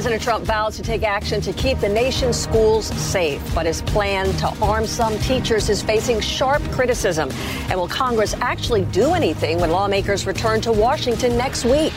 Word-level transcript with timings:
President 0.00 0.22
Trump 0.22 0.46
vows 0.46 0.76
to 0.76 0.82
take 0.82 1.02
action 1.02 1.42
to 1.42 1.52
keep 1.52 1.78
the 1.78 1.88
nation's 1.88 2.34
schools 2.34 2.86
safe, 2.86 3.42
but 3.54 3.66
his 3.66 3.82
plan 3.82 4.32
to 4.38 4.48
arm 4.62 4.86
some 4.86 5.18
teachers 5.18 5.68
is 5.68 5.82
facing 5.82 6.20
sharp 6.20 6.62
criticism. 6.70 7.30
And 7.68 7.78
will 7.78 7.86
Congress 7.86 8.32
actually 8.40 8.86
do 8.86 9.12
anything 9.12 9.60
when 9.60 9.70
lawmakers 9.70 10.26
return 10.26 10.62
to 10.62 10.72
Washington 10.72 11.36
next 11.36 11.66
week? 11.66 11.92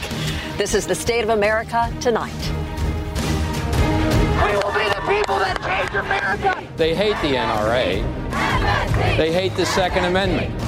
This 0.58 0.74
is 0.74 0.86
the 0.86 0.94
State 0.94 1.24
of 1.24 1.30
America 1.30 1.90
tonight. 2.02 2.30
We 4.44 4.52
will 4.52 4.74
be 4.74 4.86
the 4.86 5.00
people 5.08 5.38
that 5.38 5.56
change 5.64 5.94
America. 5.94 6.62
They 6.76 6.94
hate 6.94 7.16
the 7.22 7.36
NRA. 7.36 9.16
They 9.16 9.32
hate 9.32 9.56
the 9.56 9.64
Second 9.64 10.04
Amendment. 10.04 10.63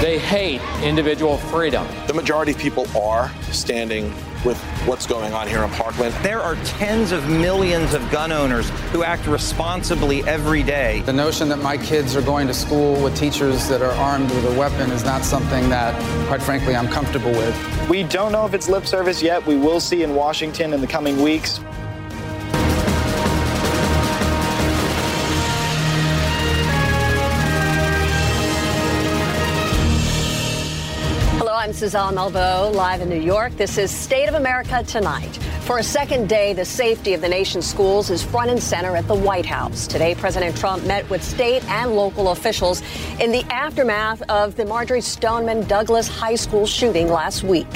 They 0.00 0.18
hate 0.18 0.60
individual 0.82 1.38
freedom. 1.38 1.86
The 2.06 2.14
majority 2.14 2.52
of 2.52 2.58
people 2.58 2.86
are 2.96 3.32
standing 3.50 4.12
with 4.44 4.56
what's 4.86 5.06
going 5.06 5.32
on 5.32 5.48
here 5.48 5.64
in 5.64 5.70
Parkland. 5.70 6.14
There 6.22 6.40
are 6.40 6.54
tens 6.64 7.10
of 7.10 7.28
millions 7.28 7.94
of 7.94 8.08
gun 8.10 8.30
owners 8.30 8.70
who 8.92 9.02
act 9.02 9.26
responsibly 9.26 10.22
every 10.28 10.62
day. 10.62 11.02
The 11.02 11.12
notion 11.12 11.48
that 11.48 11.58
my 11.58 11.76
kids 11.76 12.14
are 12.14 12.22
going 12.22 12.46
to 12.46 12.54
school 12.54 13.02
with 13.02 13.16
teachers 13.16 13.66
that 13.68 13.82
are 13.82 13.92
armed 13.92 14.30
with 14.30 14.44
a 14.44 14.58
weapon 14.58 14.90
is 14.92 15.04
not 15.04 15.24
something 15.24 15.68
that, 15.70 15.94
quite 16.28 16.42
frankly, 16.42 16.76
I'm 16.76 16.88
comfortable 16.88 17.32
with. 17.32 17.88
We 17.88 18.04
don't 18.04 18.30
know 18.30 18.46
if 18.46 18.54
it's 18.54 18.68
lip 18.68 18.86
service 18.86 19.20
yet. 19.20 19.44
We 19.46 19.56
will 19.56 19.80
see 19.80 20.04
in 20.04 20.14
Washington 20.14 20.72
in 20.72 20.80
the 20.80 20.86
coming 20.86 21.20
weeks. 21.20 21.60
Suzanne 31.78 32.16
Malveaux, 32.16 32.74
live 32.74 33.02
in 33.02 33.08
New 33.08 33.20
York. 33.20 33.56
This 33.56 33.78
is 33.78 33.92
State 33.92 34.28
of 34.28 34.34
America 34.34 34.82
Tonight. 34.82 35.36
For 35.60 35.78
a 35.78 35.82
second 35.84 36.28
day, 36.28 36.52
the 36.52 36.64
safety 36.64 37.14
of 37.14 37.20
the 37.20 37.28
nation's 37.28 37.68
schools 37.68 38.10
is 38.10 38.20
front 38.20 38.50
and 38.50 38.60
center 38.60 38.96
at 38.96 39.06
the 39.06 39.14
White 39.14 39.46
House. 39.46 39.86
Today, 39.86 40.16
President 40.16 40.56
Trump 40.56 40.84
met 40.86 41.08
with 41.08 41.22
state 41.22 41.62
and 41.66 41.94
local 41.94 42.30
officials 42.30 42.82
in 43.20 43.30
the 43.30 43.44
aftermath 43.44 44.22
of 44.22 44.56
the 44.56 44.64
Marjory 44.64 45.00
Stoneman 45.00 45.68
Douglas 45.68 46.08
High 46.08 46.34
School 46.34 46.66
shooting 46.66 47.06
last 47.06 47.44
week. 47.44 47.68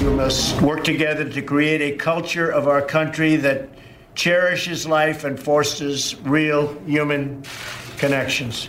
We 0.00 0.10
must 0.10 0.60
work 0.60 0.82
together 0.82 1.28
to 1.28 1.40
create 1.40 1.82
a 1.82 1.96
culture 1.96 2.50
of 2.50 2.66
our 2.66 2.82
country 2.82 3.36
that 3.36 3.68
cherishes 4.16 4.88
life 4.88 5.22
and 5.22 5.38
fosters 5.38 6.16
real 6.22 6.76
human 6.80 7.44
connections. 7.96 8.68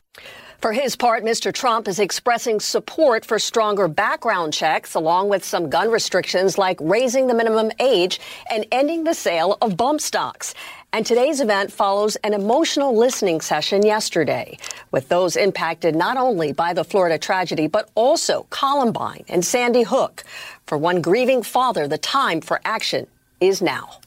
For 0.66 0.73
his 0.73 0.95
part, 0.95 1.23
Mr. 1.23 1.53
Trump 1.53 1.88
is 1.88 1.99
expressing 1.99 2.59
support 2.59 3.23
for 3.23 3.38
stronger 3.38 3.88
background 3.88 4.52
checks, 4.52 4.95
along 4.95 5.30
with 5.30 5.45
some 5.45 5.69
gun 5.69 5.91
restrictions 5.91 6.58
like 6.58 6.80
raising 6.81 7.27
the 7.27 7.35
minimum 7.35 7.69
age 7.80 8.19
and 8.49 8.66
ending 8.71 9.03
the 9.03 9.13
sale 9.13 9.59
of 9.61 9.77
bump 9.77 10.02
stocks. 10.02 10.55
And 10.92 11.05
today's 11.05 11.39
event 11.39 11.71
follows 11.71 12.15
an 12.23 12.33
emotional 12.33 12.98
listening 12.98 13.42
session 13.42 13.86
yesterday 13.86 14.58
with 14.89 15.08
those 15.08 15.36
impacted 15.36 15.95
not 15.95 16.17
only 16.17 16.52
by 16.52 16.73
the 16.73 16.83
Florida 16.83 17.20
tragedy, 17.20 17.67
but 17.67 17.92
also 17.93 18.47
Columbine 18.49 19.23
and 19.27 19.45
Sandy 19.45 19.83
Hook. 19.83 20.23
For 20.65 20.80
one 20.80 20.99
grieving 20.99 21.43
father, 21.43 21.87
the 21.87 21.99
time 21.99 22.42
for 22.42 22.59
action 22.65 23.05
is 23.39 23.61
now. 23.61 23.99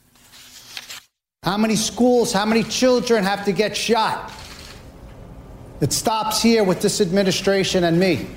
How 1.43 1.57
many 1.57 1.77
schools, 1.77 2.33
how 2.33 2.45
many 2.45 2.63
children 2.63 3.23
have 3.23 3.45
to 3.45 3.53
get 3.53 3.77
shot? 3.77 4.29
It 5.81 5.93
stops 5.93 6.41
here 6.41 6.63
with 6.63 6.81
this 6.81 6.99
administration 6.99 7.85
and 7.85 7.99
me. 7.99 8.27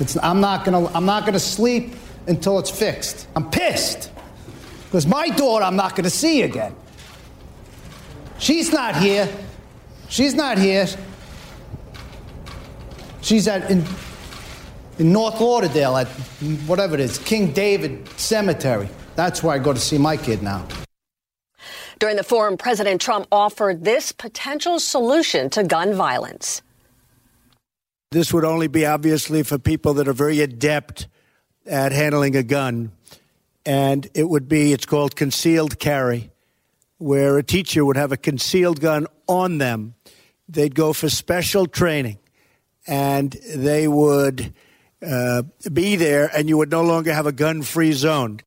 It's, 0.00 0.16
I'm 0.22 0.40
not 0.40 0.64
gonna. 0.64 0.86
I'm 0.94 1.04
not 1.04 1.26
gonna 1.26 1.40
sleep 1.40 1.94
until 2.26 2.58
it's 2.58 2.70
fixed. 2.70 3.26
I'm 3.34 3.50
pissed 3.50 4.10
because 4.84 5.06
my 5.06 5.28
daughter 5.28 5.64
I'm 5.64 5.76
not 5.76 5.96
gonna 5.96 6.10
see 6.10 6.42
again. 6.42 6.74
She's 8.38 8.72
not 8.72 8.96
here. 8.96 9.28
She's 10.08 10.34
not 10.34 10.58
here. 10.58 10.86
She's 13.20 13.48
at 13.48 13.70
in, 13.70 13.84
in 14.98 15.12
North 15.12 15.40
Lauderdale 15.40 15.96
at 15.96 16.06
whatever 16.66 16.94
it 16.94 17.00
is, 17.00 17.18
King 17.18 17.52
David 17.52 18.08
Cemetery. 18.16 18.88
That's 19.16 19.42
where 19.42 19.54
I 19.54 19.58
go 19.58 19.72
to 19.72 19.80
see 19.80 19.98
my 19.98 20.16
kid 20.16 20.42
now. 20.42 20.66
During 21.98 22.16
the 22.16 22.22
forum, 22.22 22.56
President 22.56 23.00
Trump 23.00 23.26
offered 23.32 23.82
this 23.84 24.12
potential 24.12 24.78
solution 24.78 25.50
to 25.50 25.64
gun 25.64 25.92
violence. 25.92 26.62
This 28.10 28.32
would 28.32 28.44
only 28.44 28.68
be 28.68 28.86
obviously 28.86 29.42
for 29.42 29.58
people 29.58 29.94
that 29.94 30.08
are 30.08 30.14
very 30.14 30.40
adept 30.40 31.08
at 31.66 31.92
handling 31.92 32.36
a 32.36 32.42
gun. 32.42 32.92
And 33.66 34.08
it 34.14 34.26
would 34.28 34.48
be, 34.48 34.72
it's 34.72 34.86
called 34.86 35.14
concealed 35.14 35.78
carry, 35.78 36.30
where 36.96 37.36
a 37.36 37.42
teacher 37.42 37.84
would 37.84 37.98
have 37.98 38.10
a 38.10 38.16
concealed 38.16 38.80
gun 38.80 39.06
on 39.26 39.58
them. 39.58 39.94
They'd 40.48 40.74
go 40.74 40.94
for 40.94 41.10
special 41.10 41.66
training 41.66 42.18
and 42.86 43.36
they 43.54 43.86
would 43.86 44.54
uh, 45.06 45.42
be 45.70 45.96
there, 45.96 46.30
and 46.34 46.48
you 46.48 46.56
would 46.56 46.70
no 46.70 46.82
longer 46.82 47.12
have 47.12 47.26
a 47.26 47.32
gun 47.32 47.62
free 47.62 47.92
zone. 47.92 48.40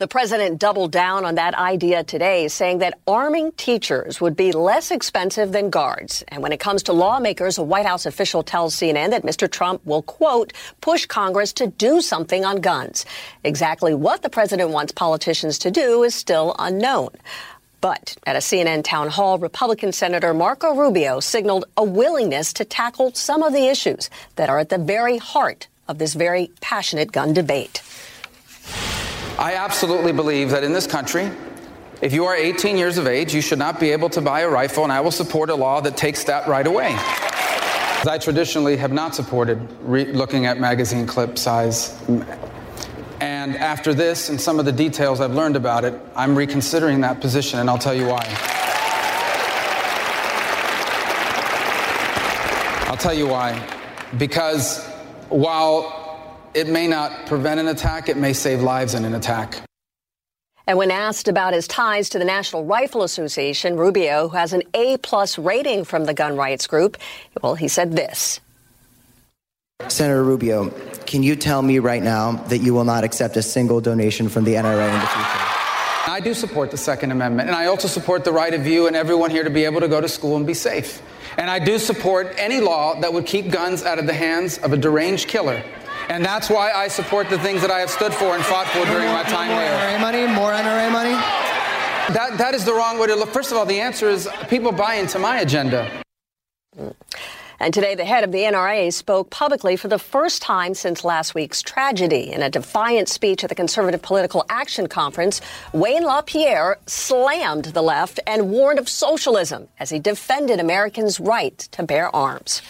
The 0.00 0.08
president 0.08 0.58
doubled 0.58 0.92
down 0.92 1.26
on 1.26 1.34
that 1.34 1.54
idea 1.54 2.02
today, 2.02 2.48
saying 2.48 2.78
that 2.78 2.98
arming 3.06 3.52
teachers 3.52 4.18
would 4.18 4.34
be 4.34 4.50
less 4.50 4.90
expensive 4.90 5.52
than 5.52 5.68
guards. 5.68 6.24
And 6.28 6.42
when 6.42 6.52
it 6.52 6.58
comes 6.58 6.84
to 6.84 6.94
lawmakers, 6.94 7.58
a 7.58 7.62
White 7.62 7.84
House 7.84 8.06
official 8.06 8.42
tells 8.42 8.74
CNN 8.74 9.10
that 9.10 9.24
Mr. 9.24 9.46
Trump 9.46 9.84
will, 9.84 10.00
quote, 10.00 10.54
push 10.80 11.04
Congress 11.04 11.52
to 11.52 11.66
do 11.66 12.00
something 12.00 12.46
on 12.46 12.62
guns. 12.62 13.04
Exactly 13.44 13.92
what 13.92 14.22
the 14.22 14.30
president 14.30 14.70
wants 14.70 14.90
politicians 14.90 15.58
to 15.58 15.70
do 15.70 16.02
is 16.02 16.14
still 16.14 16.56
unknown. 16.58 17.10
But 17.82 18.16
at 18.24 18.36
a 18.36 18.38
CNN 18.38 18.84
town 18.84 19.10
hall, 19.10 19.38
Republican 19.38 19.92
Senator 19.92 20.32
Marco 20.32 20.74
Rubio 20.74 21.20
signaled 21.20 21.66
a 21.76 21.84
willingness 21.84 22.54
to 22.54 22.64
tackle 22.64 23.12
some 23.12 23.42
of 23.42 23.52
the 23.52 23.66
issues 23.66 24.08
that 24.36 24.48
are 24.48 24.60
at 24.60 24.70
the 24.70 24.78
very 24.78 25.18
heart 25.18 25.68
of 25.88 25.98
this 25.98 26.14
very 26.14 26.50
passionate 26.62 27.12
gun 27.12 27.34
debate. 27.34 27.82
I 29.40 29.54
absolutely 29.54 30.12
believe 30.12 30.50
that 30.50 30.64
in 30.64 30.74
this 30.74 30.86
country, 30.86 31.30
if 32.02 32.12
you 32.12 32.26
are 32.26 32.36
18 32.36 32.76
years 32.76 32.98
of 32.98 33.06
age, 33.06 33.34
you 33.34 33.40
should 33.40 33.58
not 33.58 33.80
be 33.80 33.88
able 33.88 34.10
to 34.10 34.20
buy 34.20 34.40
a 34.40 34.48
rifle, 34.50 34.84
and 34.84 34.92
I 34.92 35.00
will 35.00 35.10
support 35.10 35.48
a 35.48 35.54
law 35.54 35.80
that 35.80 35.96
takes 35.96 36.24
that 36.24 36.46
right 36.46 36.66
away. 36.66 36.94
I 36.94 38.18
traditionally 38.20 38.76
have 38.76 38.92
not 38.92 39.14
supported 39.14 39.66
re- 39.80 40.12
looking 40.12 40.44
at 40.44 40.60
magazine 40.60 41.06
clip 41.06 41.38
size. 41.38 41.98
And 43.22 43.56
after 43.56 43.94
this 43.94 44.28
and 44.28 44.38
some 44.38 44.58
of 44.58 44.66
the 44.66 44.72
details 44.72 45.22
I've 45.22 45.34
learned 45.34 45.56
about 45.56 45.86
it, 45.86 45.98
I'm 46.14 46.36
reconsidering 46.36 47.00
that 47.00 47.22
position, 47.22 47.60
and 47.60 47.70
I'll 47.70 47.78
tell 47.78 47.94
you 47.94 48.08
why. 48.08 48.24
I'll 52.90 52.96
tell 52.98 53.14
you 53.14 53.26
why. 53.26 53.58
Because 54.18 54.86
while 55.30 55.99
it 56.54 56.68
may 56.68 56.86
not 56.86 57.26
prevent 57.26 57.60
an 57.60 57.68
attack, 57.68 58.08
it 58.08 58.16
may 58.16 58.32
save 58.32 58.62
lives 58.62 58.94
in 58.94 59.04
an 59.04 59.14
attack. 59.14 59.62
And 60.66 60.78
when 60.78 60.90
asked 60.90 61.26
about 61.26 61.52
his 61.52 61.66
ties 61.66 62.08
to 62.10 62.18
the 62.18 62.24
National 62.24 62.64
Rifle 62.64 63.02
Association, 63.02 63.76
Rubio, 63.76 64.28
who 64.28 64.36
has 64.36 64.52
an 64.52 64.62
A 64.74 64.98
plus 64.98 65.38
rating 65.38 65.84
from 65.84 66.04
the 66.04 66.14
gun 66.14 66.36
rights 66.36 66.66
group, 66.66 66.96
well, 67.42 67.54
he 67.54 67.66
said 67.66 67.92
this. 67.92 68.40
Senator 69.88 70.22
Rubio, 70.22 70.70
can 71.06 71.22
you 71.22 71.34
tell 71.34 71.62
me 71.62 71.78
right 71.78 72.02
now 72.02 72.32
that 72.32 72.58
you 72.58 72.74
will 72.74 72.84
not 72.84 73.02
accept 73.02 73.36
a 73.36 73.42
single 73.42 73.80
donation 73.80 74.28
from 74.28 74.44
the 74.44 74.54
NRA 74.54 74.86
in 74.86 75.00
the 75.00 75.06
future? 75.06 75.50
I 76.06 76.20
do 76.22 76.34
support 76.34 76.70
the 76.70 76.76
Second 76.76 77.12
Amendment, 77.12 77.48
and 77.48 77.56
I 77.56 77.66
also 77.66 77.88
support 77.88 78.24
the 78.24 78.32
right 78.32 78.52
of 78.52 78.66
you 78.66 78.86
and 78.86 78.94
everyone 78.94 79.30
here 79.30 79.42
to 79.42 79.50
be 79.50 79.64
able 79.64 79.80
to 79.80 79.88
go 79.88 80.00
to 80.00 80.08
school 80.08 80.36
and 80.36 80.46
be 80.46 80.54
safe. 80.54 81.02
And 81.36 81.50
I 81.50 81.58
do 81.58 81.78
support 81.78 82.34
any 82.36 82.60
law 82.60 83.00
that 83.00 83.12
would 83.12 83.26
keep 83.26 83.50
guns 83.50 83.84
out 83.84 83.98
of 83.98 84.06
the 84.06 84.12
hands 84.12 84.58
of 84.58 84.72
a 84.72 84.76
deranged 84.76 85.28
killer 85.28 85.62
and 86.10 86.24
that's 86.24 86.50
why 86.50 86.72
I 86.72 86.88
support 86.88 87.30
the 87.30 87.38
things 87.38 87.62
that 87.62 87.70
I 87.70 87.78
have 87.78 87.88
stood 87.88 88.12
for 88.12 88.34
and 88.34 88.44
fought 88.44 88.66
for 88.66 88.84
during 88.86 89.06
my 89.12 89.22
time 89.22 89.48
more 89.48 89.60
there. 89.60 89.96
NRA 89.96 90.00
money? 90.00 90.26
More 90.26 90.50
NRA 90.52 90.90
money? 90.90 91.12
That, 92.12 92.36
that 92.36 92.52
is 92.52 92.64
the 92.64 92.74
wrong 92.74 92.98
way 92.98 93.06
to 93.06 93.14
look. 93.14 93.30
First 93.30 93.52
of 93.52 93.56
all, 93.56 93.64
the 93.64 93.78
answer 93.78 94.08
is 94.08 94.28
people 94.48 94.72
buy 94.72 94.94
into 94.94 95.20
my 95.20 95.38
agenda. 95.38 95.88
And 97.60 97.72
today, 97.72 97.94
the 97.94 98.04
head 98.04 98.24
of 98.24 98.32
the 98.32 98.38
NRA 98.38 98.92
spoke 98.92 99.30
publicly 99.30 99.76
for 99.76 99.86
the 99.86 100.00
first 100.00 100.42
time 100.42 100.74
since 100.74 101.04
last 101.04 101.36
week's 101.36 101.62
tragedy. 101.62 102.32
In 102.32 102.42
a 102.42 102.50
defiant 102.50 103.08
speech 103.08 103.44
at 103.44 103.48
the 103.48 103.54
Conservative 103.54 104.02
Political 104.02 104.46
Action 104.48 104.88
Conference, 104.88 105.40
Wayne 105.72 106.02
LaPierre 106.02 106.78
slammed 106.86 107.66
the 107.66 107.82
left 107.82 108.18
and 108.26 108.50
warned 108.50 108.80
of 108.80 108.88
socialism 108.88 109.68
as 109.78 109.90
he 109.90 110.00
defended 110.00 110.58
Americans' 110.58 111.20
right 111.20 111.58
to 111.58 111.84
bear 111.84 112.14
arms. 112.16 112.62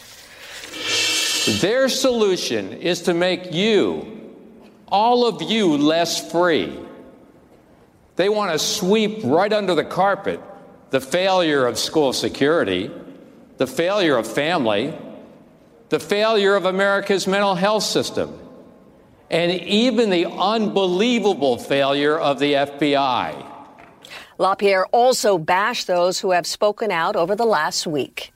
Their 1.59 1.89
solution 1.89 2.73
is 2.75 3.03
to 3.03 3.15
make 3.15 3.53
you, 3.53 4.35
all 4.89 5.27
of 5.27 5.43
you, 5.43 5.77
less 5.77 6.31
free. 6.31 6.79
They 8.17 8.29
want 8.29 8.53
to 8.53 8.59
sweep 8.59 9.21
right 9.25 9.53
under 9.53 9.75
the 9.75 9.85
carpet 9.85 10.41
the 10.91 11.01
failure 11.01 11.67
of 11.67 11.79
school 11.79 12.13
security 12.13 12.91
the 13.61 13.67
failure 13.67 14.17
of 14.17 14.27
family, 14.27 14.97
the 15.91 16.01
failure 16.01 16.55
of 16.55 16.65
America's 16.65 17.27
mental 17.27 17.55
health 17.55 17.83
system, 17.83 18.33
and 19.31 19.53
even 19.53 20.09
the 20.09 20.25
unbelievable 20.25 21.59
failure 21.59 22.19
of 22.19 22.39
the 22.39 22.55
FBI. 22.55 23.47
LaPierre 24.39 24.87
also 24.93 25.37
bashed 25.37 25.89
those 25.89 26.21
who 26.21 26.31
have 26.31 26.47
spoken 26.47 26.91
out 26.91 27.17
over 27.17 27.37
the 27.37 27.45
last 27.45 27.87
week. 27.87 28.33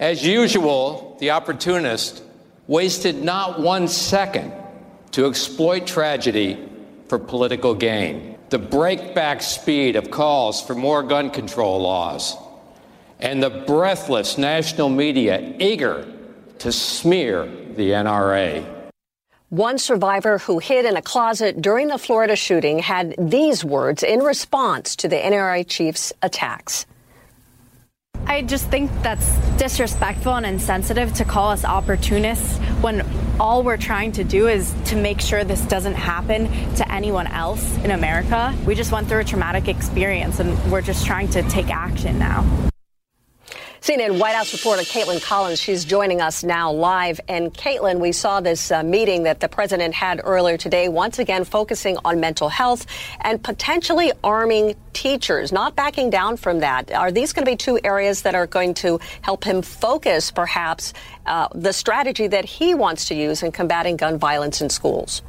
As 0.00 0.24
usual, 0.24 1.16
the 1.18 1.32
opportunist 1.32 2.22
wasted 2.68 3.16
not 3.16 3.60
one 3.60 3.88
second 3.88 4.52
to 5.10 5.26
exploit 5.26 5.88
tragedy 5.88 6.68
for 7.08 7.18
political 7.18 7.74
gain. 7.74 8.38
The 8.50 8.60
breakback 8.60 9.42
speed 9.42 9.96
of 9.96 10.12
calls 10.12 10.62
for 10.62 10.76
more 10.76 11.02
gun 11.02 11.30
control 11.30 11.80
laws 11.80 12.36
and 13.18 13.42
the 13.42 13.50
breathless 13.50 14.38
national 14.38 14.88
media 14.88 15.56
eager 15.58 16.06
to 16.60 16.70
smear 16.70 17.46
the 17.46 17.90
NRA. 17.90 18.64
One 19.48 19.78
survivor 19.78 20.38
who 20.38 20.60
hid 20.60 20.84
in 20.84 20.96
a 20.96 21.02
closet 21.02 21.60
during 21.60 21.88
the 21.88 21.98
Florida 21.98 22.36
shooting 22.36 22.78
had 22.78 23.16
these 23.18 23.64
words 23.64 24.04
in 24.04 24.20
response 24.20 24.94
to 24.96 25.08
the 25.08 25.16
NRA 25.16 25.66
chief's 25.66 26.12
attacks. 26.22 26.86
I 28.28 28.42
just 28.42 28.68
think 28.68 28.90
that's 29.02 29.26
disrespectful 29.56 30.34
and 30.34 30.44
insensitive 30.44 31.14
to 31.14 31.24
call 31.24 31.50
us 31.50 31.64
opportunists 31.64 32.58
when 32.82 33.04
all 33.40 33.62
we're 33.62 33.78
trying 33.78 34.12
to 34.12 34.22
do 34.22 34.48
is 34.48 34.74
to 34.86 34.96
make 34.96 35.22
sure 35.22 35.44
this 35.44 35.62
doesn't 35.62 35.94
happen 35.94 36.46
to 36.74 36.92
anyone 36.92 37.26
else 37.26 37.76
in 37.78 37.90
America. 37.90 38.54
We 38.66 38.74
just 38.74 38.92
went 38.92 39.08
through 39.08 39.20
a 39.20 39.24
traumatic 39.24 39.66
experience 39.66 40.40
and 40.40 40.70
we're 40.70 40.82
just 40.82 41.06
trying 41.06 41.28
to 41.30 41.42
take 41.44 41.70
action 41.70 42.18
now. 42.18 42.44
CNN 43.80 44.18
White 44.18 44.34
House 44.34 44.52
reporter 44.52 44.82
Kaitlan 44.82 45.22
Collins, 45.22 45.60
she's 45.60 45.84
joining 45.84 46.20
us 46.20 46.42
now 46.42 46.72
live. 46.72 47.20
And 47.28 47.54
Kaitlan, 47.54 48.00
we 48.00 48.10
saw 48.10 48.40
this 48.40 48.72
uh, 48.72 48.82
meeting 48.82 49.22
that 49.22 49.38
the 49.38 49.48
president 49.48 49.94
had 49.94 50.20
earlier 50.24 50.56
today, 50.56 50.88
once 50.88 51.20
again 51.20 51.44
focusing 51.44 51.96
on 52.04 52.18
mental 52.18 52.48
health 52.48 52.86
and 53.20 53.42
potentially 53.42 54.12
arming 54.24 54.74
teachers, 54.92 55.52
not 55.52 55.76
backing 55.76 56.10
down 56.10 56.36
from 56.36 56.58
that. 56.58 56.90
Are 56.92 57.12
these 57.12 57.32
going 57.32 57.44
to 57.44 57.50
be 57.50 57.56
two 57.56 57.78
areas 57.84 58.22
that 58.22 58.34
are 58.34 58.48
going 58.48 58.74
to 58.74 58.98
help 59.22 59.44
him 59.44 59.62
focus, 59.62 60.32
perhaps, 60.32 60.92
uh, 61.26 61.46
the 61.54 61.72
strategy 61.72 62.26
that 62.26 62.44
he 62.44 62.74
wants 62.74 63.06
to 63.06 63.14
use 63.14 63.44
in 63.44 63.52
combating 63.52 63.96
gun 63.96 64.18
violence 64.18 64.60
in 64.60 64.70
schools? 64.70 65.22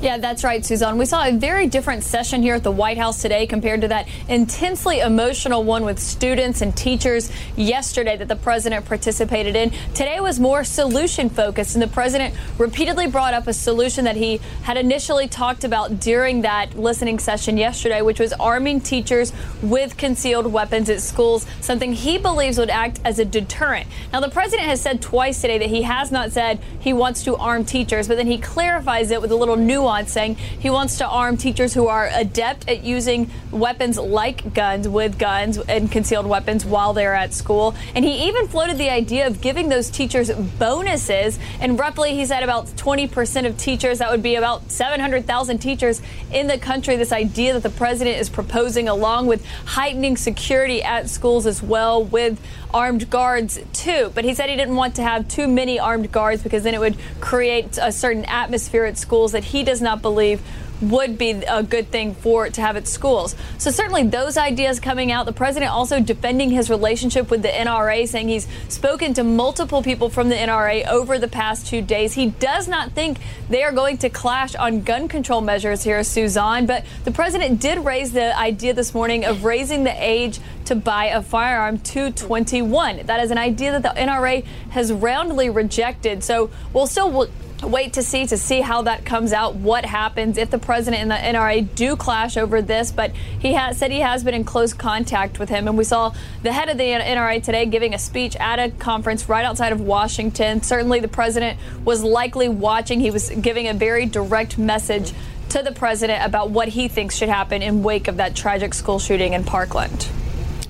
Yeah, 0.00 0.16
that's 0.18 0.44
right, 0.44 0.64
Suzanne. 0.64 0.96
We 0.96 1.06
saw 1.06 1.26
a 1.26 1.32
very 1.32 1.66
different 1.66 2.04
session 2.04 2.40
here 2.40 2.54
at 2.54 2.62
the 2.62 2.70
White 2.70 2.98
House 2.98 3.20
today 3.20 3.48
compared 3.48 3.80
to 3.80 3.88
that 3.88 4.06
intensely 4.28 5.00
emotional 5.00 5.64
one 5.64 5.84
with 5.84 5.98
students 5.98 6.60
and 6.60 6.76
teachers 6.76 7.32
yesterday 7.56 8.16
that 8.16 8.28
the 8.28 8.36
president 8.36 8.84
participated 8.86 9.56
in. 9.56 9.72
Today 9.94 10.20
was 10.20 10.38
more 10.38 10.62
solution 10.62 11.28
focused, 11.28 11.74
and 11.74 11.82
the 11.82 11.88
president 11.88 12.32
repeatedly 12.58 13.08
brought 13.08 13.34
up 13.34 13.48
a 13.48 13.52
solution 13.52 14.04
that 14.04 14.14
he 14.14 14.40
had 14.62 14.76
initially 14.76 15.26
talked 15.26 15.64
about 15.64 15.98
during 15.98 16.42
that 16.42 16.78
listening 16.78 17.18
session 17.18 17.56
yesterday, 17.56 18.00
which 18.00 18.20
was 18.20 18.32
arming 18.34 18.80
teachers 18.80 19.32
with 19.62 19.96
concealed 19.96 20.46
weapons 20.52 20.88
at 20.88 21.00
schools, 21.00 21.44
something 21.60 21.92
he 21.92 22.18
believes 22.18 22.56
would 22.56 22.70
act 22.70 23.00
as 23.04 23.18
a 23.18 23.24
deterrent. 23.24 23.88
Now, 24.12 24.20
the 24.20 24.30
president 24.30 24.68
has 24.68 24.80
said 24.80 25.02
twice 25.02 25.40
today 25.40 25.58
that 25.58 25.70
he 25.70 25.82
has 25.82 26.12
not 26.12 26.30
said 26.30 26.60
he 26.78 26.92
wants 26.92 27.24
to 27.24 27.34
arm 27.36 27.64
teachers, 27.64 28.06
but 28.06 28.16
then 28.16 28.28
he 28.28 28.38
clarifies 28.38 29.10
it 29.10 29.20
with 29.20 29.32
a 29.32 29.36
little 29.36 29.56
nuance 29.68 30.10
saying 30.10 30.34
he 30.34 30.70
wants 30.70 30.98
to 30.98 31.06
arm 31.06 31.36
teachers 31.36 31.74
who 31.74 31.86
are 31.86 32.10
adept 32.12 32.68
at 32.68 32.82
using 32.82 33.30
weapons 33.52 33.98
like 33.98 34.52
guns 34.54 34.88
with 34.88 35.18
guns 35.18 35.58
and 35.58 35.92
concealed 35.92 36.26
weapons 36.26 36.64
while 36.64 36.92
they're 36.92 37.14
at 37.14 37.32
school. 37.32 37.76
And 37.94 38.04
he 38.04 38.26
even 38.26 38.48
floated 38.48 38.78
the 38.78 38.90
idea 38.90 39.26
of 39.28 39.40
giving 39.40 39.68
those 39.68 39.90
teachers 39.90 40.32
bonuses. 40.32 41.38
And 41.60 41.78
roughly, 41.78 42.14
he 42.14 42.26
said 42.26 42.42
about 42.42 42.66
20% 42.66 43.46
of 43.46 43.56
teachers, 43.56 43.98
that 43.98 44.10
would 44.10 44.22
be 44.22 44.34
about 44.34 44.70
700,000 44.70 45.58
teachers 45.58 46.02
in 46.32 46.46
the 46.46 46.58
country. 46.58 46.96
This 46.96 47.12
idea 47.12 47.52
that 47.52 47.62
the 47.62 47.70
president 47.70 48.16
is 48.16 48.28
proposing, 48.28 48.88
along 48.88 49.26
with 49.26 49.44
heightening 49.66 50.16
security 50.16 50.82
at 50.82 51.08
schools 51.08 51.46
as 51.46 51.62
well, 51.62 52.02
with 52.02 52.40
armed 52.72 53.08
guards 53.10 53.58
too. 53.72 54.10
But 54.14 54.24
he 54.24 54.34
said 54.34 54.50
he 54.50 54.56
didn't 54.56 54.76
want 54.76 54.96
to 54.96 55.02
have 55.02 55.28
too 55.28 55.48
many 55.48 55.78
armed 55.78 56.10
guards 56.12 56.42
because 56.42 56.62
then 56.64 56.74
it 56.74 56.80
would 56.80 56.96
create 57.20 57.78
a 57.80 57.92
certain 57.92 58.24
atmosphere 58.26 58.84
at 58.84 58.98
schools 58.98 59.32
that 59.32 59.44
he 59.44 59.57
does 59.62 59.80
not 59.80 60.02
believe 60.02 60.42
would 60.80 61.18
be 61.18 61.30
a 61.30 61.62
good 61.62 61.88
thing 61.88 62.14
for 62.14 62.48
to 62.48 62.60
have 62.60 62.76
at 62.76 62.86
schools. 62.86 63.34
So 63.58 63.70
certainly 63.70 64.04
those 64.04 64.36
ideas 64.36 64.78
coming 64.80 65.10
out. 65.10 65.26
The 65.26 65.32
president 65.32 65.72
also 65.72 66.00
defending 66.00 66.50
his 66.50 66.70
relationship 66.70 67.30
with 67.30 67.42
the 67.42 67.48
NRA, 67.48 68.06
saying 68.06 68.28
he's 68.28 68.46
spoken 68.68 69.14
to 69.14 69.24
multiple 69.24 69.82
people 69.82 70.08
from 70.08 70.28
the 70.28 70.36
NRA 70.36 70.86
over 70.86 71.18
the 71.18 71.28
past 71.28 71.66
two 71.66 71.82
days. 71.82 72.14
He 72.14 72.30
does 72.30 72.68
not 72.68 72.92
think 72.92 73.18
they 73.48 73.62
are 73.62 73.72
going 73.72 73.98
to 73.98 74.08
clash 74.08 74.54
on 74.54 74.82
gun 74.82 75.08
control 75.08 75.40
measures 75.40 75.82
here, 75.82 76.02
Suzanne. 76.04 76.66
But 76.66 76.84
the 77.04 77.12
president 77.12 77.60
did 77.60 77.84
raise 77.84 78.12
the 78.12 78.36
idea 78.38 78.72
this 78.72 78.94
morning 78.94 79.24
of 79.24 79.44
raising 79.44 79.84
the 79.84 79.94
age 80.04 80.38
to 80.66 80.74
buy 80.74 81.06
a 81.06 81.22
firearm 81.22 81.78
to 81.78 82.10
21. 82.12 83.06
That 83.06 83.20
is 83.20 83.30
an 83.30 83.38
idea 83.38 83.72
that 83.72 83.82
the 83.82 84.00
NRA 84.00 84.44
has 84.70 84.92
roundly 84.92 85.50
rejected. 85.50 86.22
So 86.22 86.50
we'll 86.72 86.86
still 86.86 87.28
wait 87.62 87.92
to 87.94 88.02
see 88.02 88.26
to 88.26 88.36
see 88.36 88.60
how 88.60 88.82
that 88.82 89.04
comes 89.04 89.32
out 89.32 89.56
what 89.56 89.84
happens 89.84 90.38
if 90.38 90.50
the 90.50 90.58
president 90.58 91.02
and 91.02 91.10
the 91.10 91.38
NRA 91.38 91.74
do 91.74 91.96
clash 91.96 92.36
over 92.36 92.62
this 92.62 92.92
but 92.92 93.10
he 93.38 93.54
has 93.54 93.76
said 93.76 93.90
he 93.90 94.00
has 94.00 94.22
been 94.22 94.34
in 94.34 94.44
close 94.44 94.72
contact 94.72 95.38
with 95.38 95.48
him 95.48 95.66
and 95.66 95.76
we 95.76 95.84
saw 95.84 96.14
the 96.42 96.52
head 96.52 96.68
of 96.68 96.78
the 96.78 96.84
NRA 96.84 97.42
today 97.42 97.66
giving 97.66 97.94
a 97.94 97.98
speech 97.98 98.36
at 98.36 98.58
a 98.58 98.70
conference 98.70 99.28
right 99.28 99.44
outside 99.44 99.72
of 99.72 99.80
Washington. 99.80 100.62
Certainly 100.62 101.00
the 101.00 101.08
president 101.08 101.58
was 101.84 102.02
likely 102.02 102.48
watching. 102.48 103.00
He 103.00 103.10
was 103.10 103.30
giving 103.30 103.66
a 103.68 103.74
very 103.74 104.06
direct 104.06 104.58
message 104.58 105.12
to 105.50 105.62
the 105.62 105.72
president 105.72 106.24
about 106.24 106.50
what 106.50 106.68
he 106.68 106.88
thinks 106.88 107.16
should 107.16 107.28
happen 107.28 107.62
in 107.62 107.82
wake 107.82 108.06
of 108.06 108.18
that 108.18 108.36
tragic 108.36 108.74
school 108.74 108.98
shooting 108.98 109.32
in 109.32 109.44
Parkland 109.44 110.08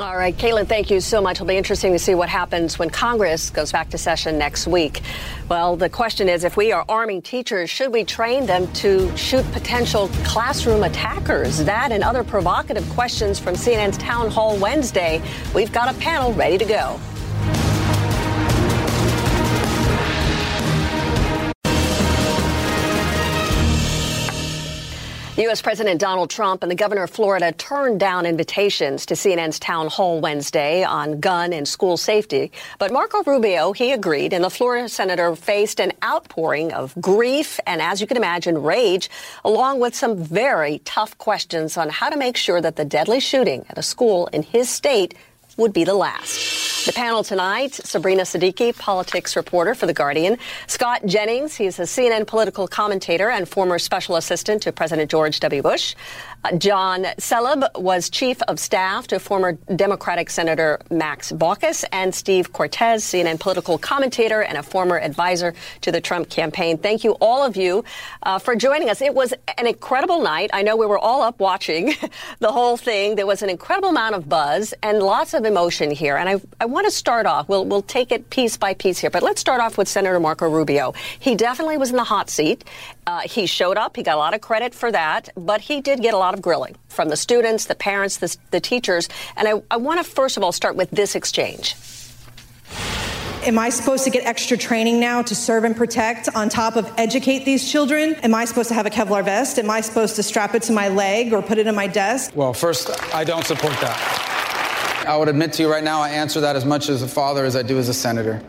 all 0.01 0.17
right, 0.17 0.37
Kaitlan, 0.37 0.69
thank 0.69 0.91
you 0.91 1.01
so 1.01 1.21
much. 1.21 1.39
It'll 1.39 1.47
be 1.47 1.57
interesting 1.57 1.93
to 1.93 1.99
see 1.99 2.15
what 2.15 2.29
happens 2.29 2.79
when 2.79 2.89
Congress 2.89 3.51
goes 3.51 3.73
back 3.73 3.91
to 3.91 3.99
session 3.99 4.39
next 4.39 4.69
week. 4.69 5.03
Well, 5.49 5.75
the 5.75 5.89
question 5.89 6.29
is 6.29 6.45
if 6.45 6.57
we 6.57 6.71
are 6.71 6.85
arming 6.89 7.21
teachers, 7.21 7.69
should 7.69 7.93
we 7.93 8.05
train 8.05 8.47
them 8.47 8.71
to 8.75 9.17
shoot 9.17 9.45
potential 9.51 10.09
classroom 10.23 10.85
attackers? 10.85 11.65
That 11.65 11.91
and 11.91 12.05
other 12.05 12.23
provocative 12.23 12.89
questions 12.91 13.41
from 13.41 13.55
CNN's 13.55 13.99
Town 13.99 14.31
Hall 14.31 14.57
Wednesday. 14.57 15.21
We've 15.53 15.73
got 15.73 15.93
a 15.93 15.99
panel 15.99 16.33
ready 16.33 16.59
to 16.59 16.65
go. 16.65 17.01
U.S. 25.43 25.63
President 25.63 26.01
Donald 26.01 26.31
Trump 26.31 26.65
and 26.65 26.71
the 26.71 26.75
governor 26.75 27.05
of 27.05 27.11
Florida 27.11 27.53
turned 27.53 28.01
down 28.01 28.27
invitations 28.27 29.07
to 29.07 29.15
CNN's 29.15 29.61
town 29.61 29.87
hall 29.87 30.21
Wednesday 30.21 30.83
on 30.83 31.21
gun 31.21 31.53
and 31.53 31.69
school 31.69 31.97
safety. 31.97 32.51
But 32.81 32.93
Marco 32.93 33.23
Rubio, 33.23 33.71
he 33.71 33.93
agreed, 33.93 34.33
and 34.33 34.43
the 34.43 34.51
Florida 34.51 34.89
senator 34.89 35.37
faced 35.37 35.81
an 35.81 35.93
outpouring 36.03 36.73
of 36.73 36.93
grief 37.01 37.61
and, 37.69 37.81
as 37.81 38.01
you 38.01 38.09
can 38.09 38.17
imagine, 38.17 38.61
rage, 38.61 39.11
along 39.45 39.79
with 39.79 39.95
some 39.95 40.17
very 40.17 40.81
tough 40.81 41.17
questions 41.19 41.77
on 41.77 41.89
how 41.89 42.09
to 42.09 42.17
make 42.17 42.37
sure 42.37 42.61
that 42.61 42.75
the 42.75 42.85
deadly 42.85 43.21
shooting 43.21 43.65
at 43.71 43.79
a 43.79 43.83
school 43.83 44.27
in 44.33 44.43
his 44.43 44.69
state 44.69 45.15
would 45.59 45.75
be 45.75 45.85
the 45.85 45.95
last. 45.95 46.87
The 46.87 46.93
panel 46.95 47.23
tonight, 47.23 47.75
Sabrina 47.75 48.23
Siddiqui, 48.23 48.79
politics 48.79 49.37
reporter 49.37 49.75
for 49.75 49.85
The 49.85 49.93
Guardian. 49.93 50.39
Scott 50.69 51.05
Jennings, 51.05 51.55
he's 51.55 51.79
a 51.79 51.83
CNN 51.83 52.27
political 52.27 52.67
commentator 52.67 53.29
and 53.29 53.47
former 53.47 53.79
special 53.79 54.17
assistant 54.17 54.63
to 54.63 54.73
President 54.73 55.11
George 55.11 55.39
W. 55.41 55.61
Bush. 55.61 55.95
John 56.57 57.05
Selib 57.19 57.69
was 57.75 58.09
chief 58.09 58.41
of 58.43 58.59
staff 58.59 59.09
to 59.09 59.19
former 59.19 59.53
Democratic 59.75 60.31
Senator 60.31 60.81
Max 60.91 61.33
Baucus 61.33 61.85
and 61.93 62.15
Steve 62.15 62.53
Cortes, 62.53 63.03
CNN 63.05 63.41
political 63.41 63.77
commentator 63.77 64.43
and 64.43 64.57
a 64.57 64.63
former 64.63 64.99
advisor 64.99 65.53
to 65.83 65.93
the 65.93 66.01
Trump 66.01 66.31
campaign. 66.31 66.79
Thank 66.79 67.05
you, 67.05 67.13
all 67.21 67.45
of 67.45 67.57
you, 67.57 67.85
uh, 68.23 68.39
for 68.39 68.55
joining 68.55 68.89
us. 68.89 69.03
It 69.03 69.15
was 69.15 69.35
an 69.59 69.67
incredible 69.67 70.23
night. 70.23 70.51
I 70.53 70.63
know 70.63 70.77
we 70.77 70.87
were 70.87 70.99
all 70.99 71.23
up 71.23 71.41
watching 71.41 71.95
the 72.39 72.53
whole 72.53 72.77
thing. 72.77 73.17
There 73.17 73.27
was 73.27 73.43
an 73.43 73.51
incredible 73.51 73.91
amount 73.91 74.15
of 74.15 74.29
buzz 74.29 74.73
and 74.83 75.01
lots 75.01 75.35
of 75.35 75.45
emotion 75.45 75.91
here. 75.91 76.17
And 76.17 76.29
I, 76.29 76.41
I 76.61 76.67
want 76.67 76.87
to 76.87 76.91
start 76.91 77.27
off. 77.27 77.49
We'll, 77.49 77.65
we'll 77.65 77.83
take 77.83 78.13
it 78.13 78.31
piece 78.31 78.57
by 78.57 78.75
piece 78.75 78.99
here, 78.99 79.11
but 79.11 79.23
let's 79.23 79.41
start 79.41 79.61
off 79.61 79.77
with 79.77 79.89
Senator 79.89 80.21
Marco 80.21 80.49
Rubio. 80.49 80.95
He 81.19 81.35
definitely 81.35 81.77
was 81.77 81.91
in 81.91 81.97
the 81.97 82.05
hot 82.05 82.31
seat. 82.31 82.65
Uh, 83.07 83.21
he 83.21 83.47
showed 83.47 83.77
up. 83.77 83.97
He 83.97 84.03
got 84.03 84.15
a 84.15 84.19
lot 84.19 84.35
of 84.35 84.41
credit 84.41 84.75
for 84.75 84.93
that, 84.93 85.31
but 85.35 85.61
he 85.61 85.81
did 85.81 86.01
get 86.01 86.15
a 86.15 86.19
lot 86.19 86.28
of 86.35 86.43
grilling 86.43 86.77
from 86.89 87.09
the 87.09 87.17
students, 87.17 87.67
the 87.67 87.75
parents, 87.75 88.19
the, 88.19 88.37
the 88.51 88.61
teachers. 88.61 89.09
And 89.37 89.49
I, 89.49 89.63
I 89.71 89.77
want 89.77 90.05
to 90.05 90.05
first 90.05 90.37
of 90.37 90.43
all 90.43 90.53
start 90.53 90.77
with 90.77 90.91
this 90.91 91.15
exchange. 91.15 91.75
Am 93.45 93.59
I 93.59 93.71
supposed 93.71 94.05
to 94.05 94.11
get 94.11 94.27
extra 94.27 94.57
training 94.57 94.99
now 94.99 95.23
to 95.23 95.35
serve 95.35 95.63
and 95.65 95.77
protect 95.77 96.29
on 96.35 96.49
top 96.49 96.77
of 96.77 96.93
educate 96.99 97.45
these 97.45 97.71
children? 97.71 98.15
Am 98.17 98.35
I 98.35 98.45
supposed 98.45 98.69
to 98.69 98.75
have 98.75 98.85
a 98.85 98.91
Kevlar 98.91 99.25
vest? 99.25 99.59
Am 99.59 99.71
I 99.71 99.81
supposed 99.81 100.17
to 100.17 100.23
strap 100.23 100.55
it 100.55 100.63
to 100.65 100.73
my 100.73 100.89
leg 100.89 101.33
or 101.33 101.41
put 101.41 101.57
it 101.57 101.67
in 101.67 101.75
my 101.75 101.87
desk? 101.87 102.33
Well, 102.35 102.53
first, 102.53 102.91
I 103.15 103.23
don't 103.25 103.47
support 103.47 103.75
that. 103.75 105.05
I 105.07 105.17
would 105.17 105.29
admit 105.29 105.53
to 105.55 105.63
you 105.63 105.71
right 105.71 105.85
now, 105.85 106.01
I 106.01 106.11
answer 106.11 106.41
that 106.43 106.57
as 106.57 106.65
much 106.65 106.89
as 106.89 107.01
a 107.01 107.09
father 107.09 107.45
as 107.45 107.55
I 107.55 107.63
do 107.63 107.79
as 107.79 107.89
a 107.89 107.95
senator. 107.95 108.43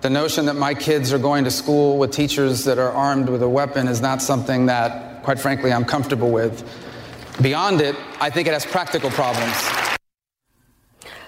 The 0.00 0.10
notion 0.10 0.46
that 0.46 0.54
my 0.56 0.72
kids 0.72 1.12
are 1.12 1.18
going 1.18 1.44
to 1.44 1.50
school 1.50 1.98
with 1.98 2.12
teachers 2.12 2.64
that 2.64 2.78
are 2.78 2.92
armed 2.92 3.28
with 3.28 3.42
a 3.42 3.48
weapon 3.48 3.88
is 3.88 4.00
not 4.00 4.22
something 4.22 4.66
that, 4.66 5.24
quite 5.24 5.40
frankly, 5.40 5.72
I'm 5.72 5.84
comfortable 5.84 6.30
with. 6.30 6.62
Beyond 7.40 7.80
it, 7.80 7.96
I 8.20 8.30
think 8.30 8.48
it 8.48 8.54
has 8.54 8.64
practical 8.64 9.10
problems. 9.10 9.54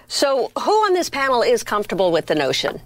So, 0.06 0.50
who 0.58 0.70
on 0.70 0.94
this 0.94 1.10
panel 1.10 1.42
is 1.42 1.62
comfortable 1.62 2.10
with 2.10 2.26
the 2.26 2.34
notion? 2.34 2.80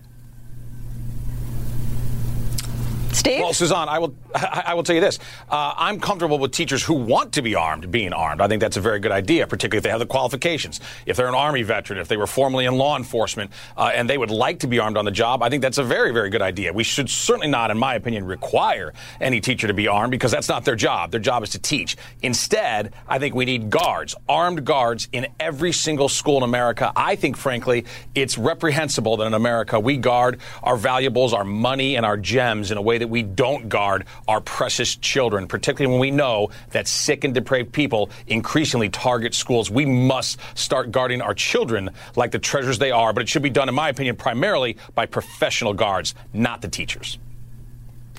Steve? 3.13 3.41
Well, 3.41 3.53
Suzanne, 3.53 3.89
I 3.89 3.99
will 4.01 4.15
I 4.35 4.75
will 4.75 4.83
tell 4.83 4.95
you 4.95 5.01
this. 5.01 5.19
Uh, 5.51 5.75
I'm 5.77 6.01
comfortable 6.01 6.39
with 6.39 6.53
teachers 6.53 6.83
who 6.83 6.95
want 6.95 7.33
to 7.35 7.43
be 7.43 7.55
armed 7.55 7.91
being 7.91 8.13
armed. 8.13 8.41
I 8.41 8.49
think 8.49 8.61
that's 8.61 8.77
a 8.77 8.81
very 8.81 9.01
good 9.01 9.13
idea, 9.13 9.47
particularly 9.47 9.79
if 9.79 9.85
they 9.85 9.91
have 9.91 10.01
the 10.01 10.07
qualifications. 10.07 10.81
If 11.07 11.17
they're 11.17 11.29
an 11.29 11.35
Army 11.35 11.63
veteran, 11.63 11.99
if 11.99 12.09
they 12.09 12.17
were 12.17 12.27
formerly 12.27 12.65
in 12.65 12.75
law 12.75 12.97
enforcement, 12.97 13.51
uh, 13.77 13.93
and 13.95 14.09
they 14.09 14.19
would 14.19 14.31
like 14.31 14.61
to 14.61 14.67
be 14.67 14.79
armed 14.79 14.97
on 14.97 15.05
the 15.05 15.11
job, 15.11 15.43
I 15.43 15.49
think 15.49 15.63
that's 15.63 15.79
a 15.79 15.85
very, 15.85 16.13
very 16.13 16.31
good 16.31 16.43
idea. 16.43 16.73
We 16.73 16.85
should 16.85 17.11
certainly 17.11 17.49
not, 17.49 17.71
in 17.71 17.79
my 17.79 17.95
opinion, 17.95 18.25
require 18.25 18.93
any 19.21 19.41
teacher 19.41 19.67
to 19.67 19.75
be 19.75 19.89
armed 19.89 20.11
because 20.11 20.31
that's 20.31 20.49
not 20.49 20.65
their 20.65 20.77
job. 20.77 21.11
Their 21.11 21.21
job 21.21 21.43
is 21.43 21.51
to 21.51 21.59
teach. 21.59 21.97
Instead, 22.23 22.95
I 23.09 23.19
think 23.19 23.35
we 23.35 23.45
need 23.45 23.71
guards, 23.71 24.15
armed 24.29 24.65
guards 24.65 25.09
in 25.13 25.27
every 25.39 25.73
single 25.73 26.09
school 26.09 26.39
in 26.39 26.43
America. 26.43 26.93
I 26.97 27.17
think, 27.17 27.37
frankly, 27.37 27.85
it's 28.15 28.39
reprehensible 28.39 29.17
that 29.19 29.27
in 29.27 29.35
America 29.35 29.79
we 29.79 29.97
guard 29.97 30.41
our 30.63 30.77
valuables, 30.77 31.33
our 31.33 31.45
money, 31.45 31.97
and 31.97 32.07
our 32.07 32.17
gems 32.17 32.71
in 32.71 32.79
a 32.79 32.83
way 32.83 32.99
that 32.99 33.09
we 33.09 33.23
don't 33.23 33.69
guard 33.69 34.05
our 34.29 34.41
precious 34.41 34.97
children, 34.97 35.47
particularly 35.47 35.93
when 35.93 36.01
we 36.01 36.11
know 36.11 36.51
that 36.71 36.89
sick 36.89 37.25
and 37.25 37.35
depraved 37.35 37.73
people 37.73 38.11
increasingly 38.27 38.89
target 38.89 39.35
schools. 39.35 39.71
We 39.71 39.85
must 39.85 40.39
start 40.55 40.91
guarding 40.91 41.21
our 41.21 41.35
children 41.35 41.91
like 42.17 42.31
the 42.31 42.39
treasures 42.39 42.79
they 42.79 42.91
are, 42.91 43.13
but 43.13 43.23
it 43.23 43.29
should 43.29 43.43
be 43.43 43.51
done, 43.51 43.69
in 43.69 43.75
my 43.75 43.89
opinion, 43.89 44.17
primarily 44.17 44.77
by 44.95 45.07
professional 45.07 45.75
guards, 45.75 46.15
not 46.33 46.63
the 46.63 46.69
teachers. 46.69 47.19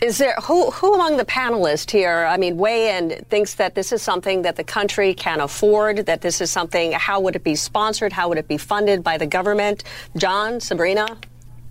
Is 0.01 0.17
there 0.17 0.35
who 0.43 0.69
who 0.71 0.95
among 0.95 1.15
the 1.15 1.23
panelists 1.23 1.89
here? 1.89 2.25
I 2.25 2.35
mean, 2.35 2.57
weigh 2.57 2.97
in 2.97 3.23
thinks 3.29 3.53
that 3.55 3.73
this 3.73 3.93
is 3.93 4.01
something 4.01 4.41
that 4.41 4.57
the 4.57 4.63
country 4.63 5.13
can 5.13 5.39
afford. 5.39 6.07
That 6.07 6.19
this 6.19 6.41
is 6.41 6.51
something. 6.51 6.91
How 6.91 7.21
would 7.21 7.37
it 7.37 7.43
be 7.43 7.55
sponsored? 7.55 8.11
How 8.11 8.27
would 8.27 8.37
it 8.37 8.47
be 8.47 8.57
funded 8.57 9.01
by 9.01 9.17
the 9.17 9.27
government? 9.27 9.85
John, 10.17 10.59
Sabrina. 10.59 11.05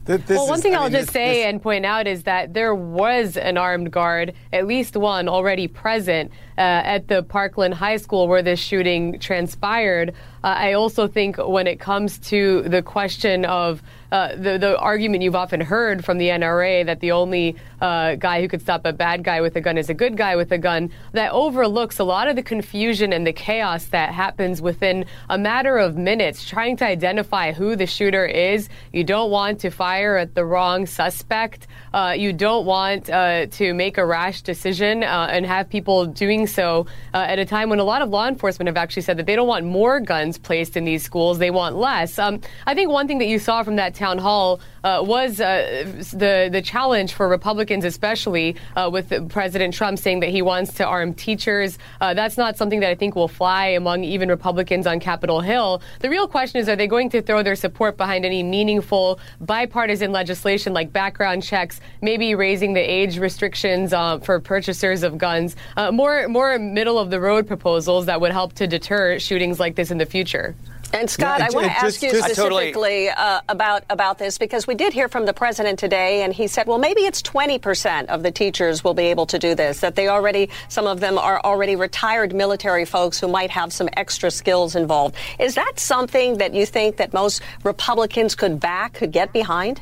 This 0.04 0.21
well, 0.28 0.49
one 0.49 0.61
thing 0.61 0.75
I 0.75 0.82
will 0.82 0.90
just 0.90 1.06
this, 1.06 1.12
say 1.12 1.42
this... 1.42 1.47
and 1.47 1.62
point 1.62 1.87
out 1.87 2.09
is 2.09 2.25
that 2.25 2.54
there 2.54 2.75
was 2.75 3.37
an 3.37 3.56
armed 3.56 3.92
guard, 3.92 4.35
at 4.52 4.66
least 4.66 4.97
one, 4.97 5.28
already 5.28 5.68
present 5.68 6.32
uh, 6.59 6.61
at 6.61 7.09
the 7.09 7.23
Parkland 7.23 7.75
High 7.75 7.97
School 7.97 8.28
where 8.28 8.42
this 8.42 8.61
shooting 8.61 9.18
transpired. 9.18 10.14
Uh, 10.44 10.54
I 10.59 10.73
also 10.73 11.06
think 11.06 11.37
when 11.38 11.66
it 11.66 11.78
comes 11.78 12.18
to 12.30 12.62
the 12.62 12.82
question 12.82 13.44
of 13.44 13.82
uh, 14.11 14.37
the 14.37 14.59
the 14.59 14.78
argument 14.78 15.23
you've 15.23 15.35
often 15.35 15.61
heard 15.61 16.04
from 16.04 16.18
the 16.18 16.28
NRA 16.28 16.85
that 16.85 17.00
the 17.00 17.12
only 17.12 17.56
uh, 17.80 18.16
guy 18.16 18.42
who 18.42 18.49
could 18.49 18.61
stop 18.61 18.85
a 18.85 18.92
bad 18.92 19.25
guy 19.25 19.40
with 19.40 19.56
a 19.56 19.61
gun 19.61 19.78
is 19.78 19.88
a 19.88 19.94
good 19.94 20.18
guy 20.18 20.37
with 20.37 20.52
a 20.52 20.59
gun, 20.59 20.90
that 21.12 21.32
overlooks 21.32 21.99
a 21.99 22.04
lot 22.04 22.28
of 22.28 22.37
the 22.37 22.42
confusion 22.42 23.12
and 23.12 23.26
the 23.26 23.32
chaos 23.32 23.87
that 23.87 24.12
happens 24.12 24.61
within 24.61 25.06
a 25.30 25.38
matter 25.38 25.78
of 25.78 25.97
minutes. 25.97 26.44
Trying 26.47 26.76
to 26.78 26.87
identify 26.87 27.52
who 27.52 27.75
the 27.75 27.87
shooter 27.87 28.26
is, 28.26 28.68
you 28.92 29.02
don't 29.02 29.30
want 29.30 29.61
to 29.61 29.71
fire 29.71 30.18
at 30.18 30.35
the 30.35 30.44
wrong 30.44 30.85
suspect. 30.85 31.66
Uh, 31.94 32.14
you 32.16 32.32
don't 32.35 32.66
want 32.66 33.09
uh, 33.09 33.47
to 33.47 33.73
make 33.73 33.97
a 33.97 34.04
rash 34.04 34.42
decision 34.42 35.02
and 35.02 35.47
have 35.47 35.71
people 35.71 36.04
doing 36.04 36.41
so 36.46 36.87
at 37.14 37.38
a 37.38 37.44
time 37.44 37.68
when 37.68 37.78
a 37.78 37.84
lot 37.84 38.02
of 38.02 38.08
law 38.11 38.28
enforcement 38.28 38.68
have 38.68 38.76
actually 38.76 39.02
said 39.02 39.16
that 39.16 39.26
they 39.26 39.37
don't 39.37 39.49
want 39.49 39.64
more 39.64 40.00
guns 40.00 40.38
placed 40.38 40.76
in 40.76 40.84
these 40.84 41.02
schools; 41.02 41.38
they 41.38 41.50
want 41.50 41.76
less. 41.76 42.18
Um, 42.18 42.40
I 42.66 42.75
think 42.75 42.90
one 42.90 43.06
thing 43.06 43.18
that 43.18 43.28
you 43.28 43.38
saw 43.38 43.62
from 43.62 43.76
that 43.76 43.94
town 43.94 44.18
hall 44.18 44.61
uh, 44.84 45.02
was 45.04 45.40
uh, 45.40 45.84
the 46.12 46.49
the 46.50 46.62
challenge 46.62 47.12
for 47.12 47.28
Republicans, 47.28 47.84
especially 47.84 48.56
uh, 48.76 48.90
with 48.92 49.28
President 49.28 49.75
Trump 49.75 49.99
saying 49.99 50.20
that 50.20 50.30
he 50.30 50.42
wants 50.42 50.75
to 50.75 50.87
arm 50.87 51.14
teachers. 51.14 51.78
Uh, 52.00 52.14
that's 52.14 52.37
not 52.37 52.56
something 52.56 52.80
that 52.80 52.90
I 52.90 52.94
think 52.94 53.14
will 53.14 53.28
fly 53.28 53.66
among 53.66 54.04
even 54.04 54.28
Republicans 54.28 54.87
on 54.87 55.00
Capitol 55.00 55.40
Hill. 55.40 55.82
The 56.00 56.11
real 56.11 56.26
question 56.26 56.61
is, 56.61 56.68
are 56.68 56.76
they 56.76 56.87
going 56.87 57.11
to 57.11 57.22
throw 57.22 57.42
their 57.42 57.56
support 57.56 57.96
behind 57.96 58.25
any 58.25 58.42
meaningful 58.42 59.20
bipartisan 59.40 60.12
legislation 60.12 60.72
like 60.72 60.92
background 60.92 61.42
checks, 61.42 61.80
maybe 62.00 62.34
raising 62.34 62.72
the 62.75 62.80
age 62.80 63.18
restrictions 63.18 63.92
uh, 63.92 64.18
for 64.18 64.40
purchasers 64.40 65.02
of 65.02 65.18
guns, 65.18 65.56
uh, 65.76 65.92
more 65.92 66.28
more 66.32 66.58
middle 66.58 66.98
of 66.98 67.10
the 67.10 67.20
road 67.20 67.46
proposals 67.46 68.06
that 68.06 68.20
would 68.20 68.32
help 68.32 68.54
to 68.54 68.66
deter 68.66 69.18
shootings 69.18 69.60
like 69.60 69.76
this 69.76 69.90
in 69.90 69.98
the 69.98 70.06
future? 70.06 70.54
And 70.94 71.08
Scott, 71.08 71.38
yeah, 71.38 71.46
I 71.46 71.50
want 71.54 71.66
to 71.66 71.72
ask 71.72 71.84
just, 71.84 72.02
you 72.02 72.10
just, 72.10 72.24
specifically 72.24 72.72
totally... 72.72 73.08
uh, 73.08 73.40
about 73.48 73.84
about 73.88 74.18
this 74.18 74.36
because 74.36 74.66
we 74.66 74.74
did 74.74 74.92
hear 74.92 75.08
from 75.08 75.24
the 75.24 75.32
president 75.32 75.78
today, 75.78 76.22
and 76.22 76.34
he 76.34 76.46
said, 76.46 76.66
well, 76.66 76.78
maybe 76.78 77.02
it's 77.02 77.22
20 77.22 77.58
percent 77.58 78.10
of 78.10 78.22
the 78.22 78.30
teachers 78.30 78.84
will 78.84 78.92
be 78.92 79.04
able 79.04 79.24
to 79.26 79.38
do 79.38 79.54
this. 79.54 79.80
That 79.80 79.94
they 79.94 80.08
already, 80.08 80.50
some 80.68 80.86
of 80.86 81.00
them 81.00 81.16
are 81.16 81.40
already 81.40 81.76
retired 81.76 82.34
military 82.34 82.84
folks 82.84 83.18
who 83.18 83.28
might 83.28 83.50
have 83.50 83.72
some 83.72 83.88
extra 83.94 84.30
skills 84.30 84.76
involved. 84.76 85.14
Is 85.38 85.54
that 85.54 85.78
something 85.78 86.38
that 86.38 86.52
you 86.52 86.66
think 86.66 86.98
that 86.98 87.14
most 87.14 87.40
Republicans 87.64 88.34
could 88.34 88.60
back, 88.60 88.92
could 88.92 89.12
get 89.12 89.32
behind? 89.32 89.80